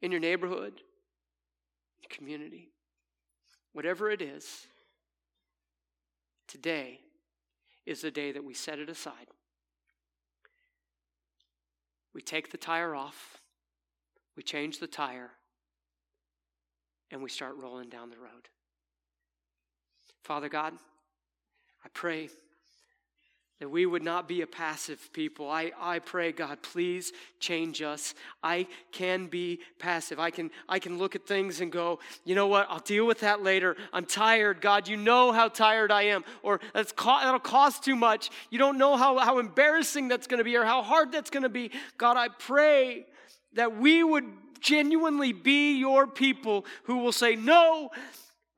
in 0.00 0.10
your 0.10 0.20
neighborhood, 0.20 0.80
community? 2.08 2.68
Whatever 3.72 4.10
it 4.10 4.22
is, 4.22 4.66
today 6.48 7.00
is 7.86 8.02
the 8.02 8.10
day 8.10 8.32
that 8.32 8.44
we 8.44 8.54
set 8.54 8.78
it 8.78 8.88
aside. 8.88 9.28
We 12.14 12.22
take 12.22 12.50
the 12.50 12.58
tire 12.58 12.94
off, 12.94 13.38
we 14.36 14.42
change 14.42 14.80
the 14.80 14.86
tire, 14.86 15.30
and 17.10 17.22
we 17.22 17.28
start 17.28 17.56
rolling 17.56 17.88
down 17.88 18.10
the 18.10 18.18
road. 18.18 18.48
Father 20.22 20.48
God, 20.48 20.74
I 21.84 21.88
pray 21.92 22.30
that 23.60 23.68
we 23.68 23.84
would 23.84 24.02
not 24.02 24.26
be 24.26 24.40
a 24.40 24.46
passive 24.46 25.12
people. 25.12 25.50
I, 25.50 25.70
I 25.78 25.98
pray, 25.98 26.32
God, 26.32 26.62
please 26.62 27.12
change 27.40 27.82
us. 27.82 28.14
I 28.42 28.66
can 28.90 29.26
be 29.26 29.60
passive. 29.78 30.18
I 30.18 30.30
can, 30.30 30.50
I 30.66 30.78
can 30.78 30.96
look 30.96 31.14
at 31.14 31.26
things 31.26 31.60
and 31.60 31.70
go, 31.70 31.98
you 32.24 32.34
know 32.34 32.46
what, 32.46 32.66
I'll 32.70 32.78
deal 32.78 33.06
with 33.06 33.20
that 33.20 33.42
later. 33.42 33.76
I'm 33.92 34.06
tired. 34.06 34.62
God, 34.62 34.88
you 34.88 34.96
know 34.96 35.30
how 35.30 35.48
tired 35.48 35.92
I 35.92 36.04
am. 36.04 36.24
Or 36.42 36.60
that's 36.72 36.92
co- 36.92 37.20
that'll 37.20 37.38
cost 37.38 37.84
too 37.84 37.96
much. 37.96 38.30
You 38.48 38.58
don't 38.58 38.78
know 38.78 38.96
how, 38.96 39.18
how 39.18 39.38
embarrassing 39.38 40.08
that's 40.08 40.26
going 40.26 40.38
to 40.38 40.44
be 40.44 40.56
or 40.56 40.64
how 40.64 40.82
hard 40.82 41.12
that's 41.12 41.28
going 41.28 41.42
to 41.42 41.50
be. 41.50 41.70
God, 41.98 42.16
I 42.16 42.28
pray 42.28 43.04
that 43.52 43.76
we 43.76 44.02
would 44.02 44.24
genuinely 44.60 45.32
be 45.34 45.76
your 45.76 46.06
people 46.06 46.64
who 46.84 46.98
will 46.98 47.12
say, 47.12 47.36
no, 47.36 47.90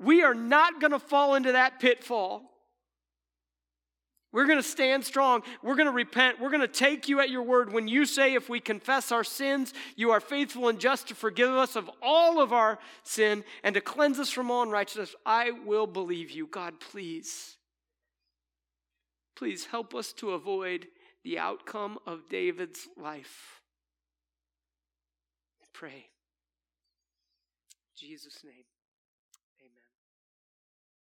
we 0.03 0.22
are 0.22 0.34
not 0.34 0.80
going 0.80 0.92
to 0.92 0.98
fall 0.98 1.34
into 1.34 1.53
that 1.53 1.80
pitfall. 1.80 2.42
We're 4.32 4.46
going 4.46 4.59
to 4.59 4.62
stand 4.62 5.05
strong. 5.05 5.42
We're 5.62 5.74
going 5.74 5.88
to 5.88 5.92
repent. 5.92 6.40
We're 6.40 6.50
going 6.50 6.62
to 6.62 6.68
take 6.68 7.09
you 7.09 7.20
at 7.20 7.28
your 7.28 7.42
word 7.42 7.70
when 7.70 7.86
you 7.86 8.07
say, 8.07 8.34
if 8.34 8.48
we 8.48 8.61
confess 8.61 9.12
our 9.12 9.24
sins, 9.24 9.74
you 9.94 10.11
are 10.11 10.20
faithful 10.20 10.68
and 10.68 10.80
just 10.80 11.09
to 11.09 11.14
forgive 11.14 11.50
us 11.50 11.76
of 11.76 11.90
all 12.00 12.40
of 12.40 12.53
our 12.53 12.78
sin 13.03 13.44
and 13.62 13.74
to 13.74 13.82
cleanse 13.82 14.18
us 14.18 14.30
from 14.30 14.50
all 14.50 14.62
unrighteousness. 14.62 15.14
I 15.26 15.50
will 15.50 15.86
believe 15.86 16.30
you. 16.30 16.46
God, 16.46 16.80
please. 16.80 17.59
Please 19.36 19.66
help 19.66 19.94
us 19.94 20.14
to 20.14 20.30
avoid 20.30 20.86
the 21.24 21.38
outcome 21.38 21.98
of 22.07 22.28
David's 22.30 22.88
life. 22.96 23.61
Pray. 25.72 26.07
In 27.90 28.09
Jesus' 28.09 28.44
name. 28.44 28.71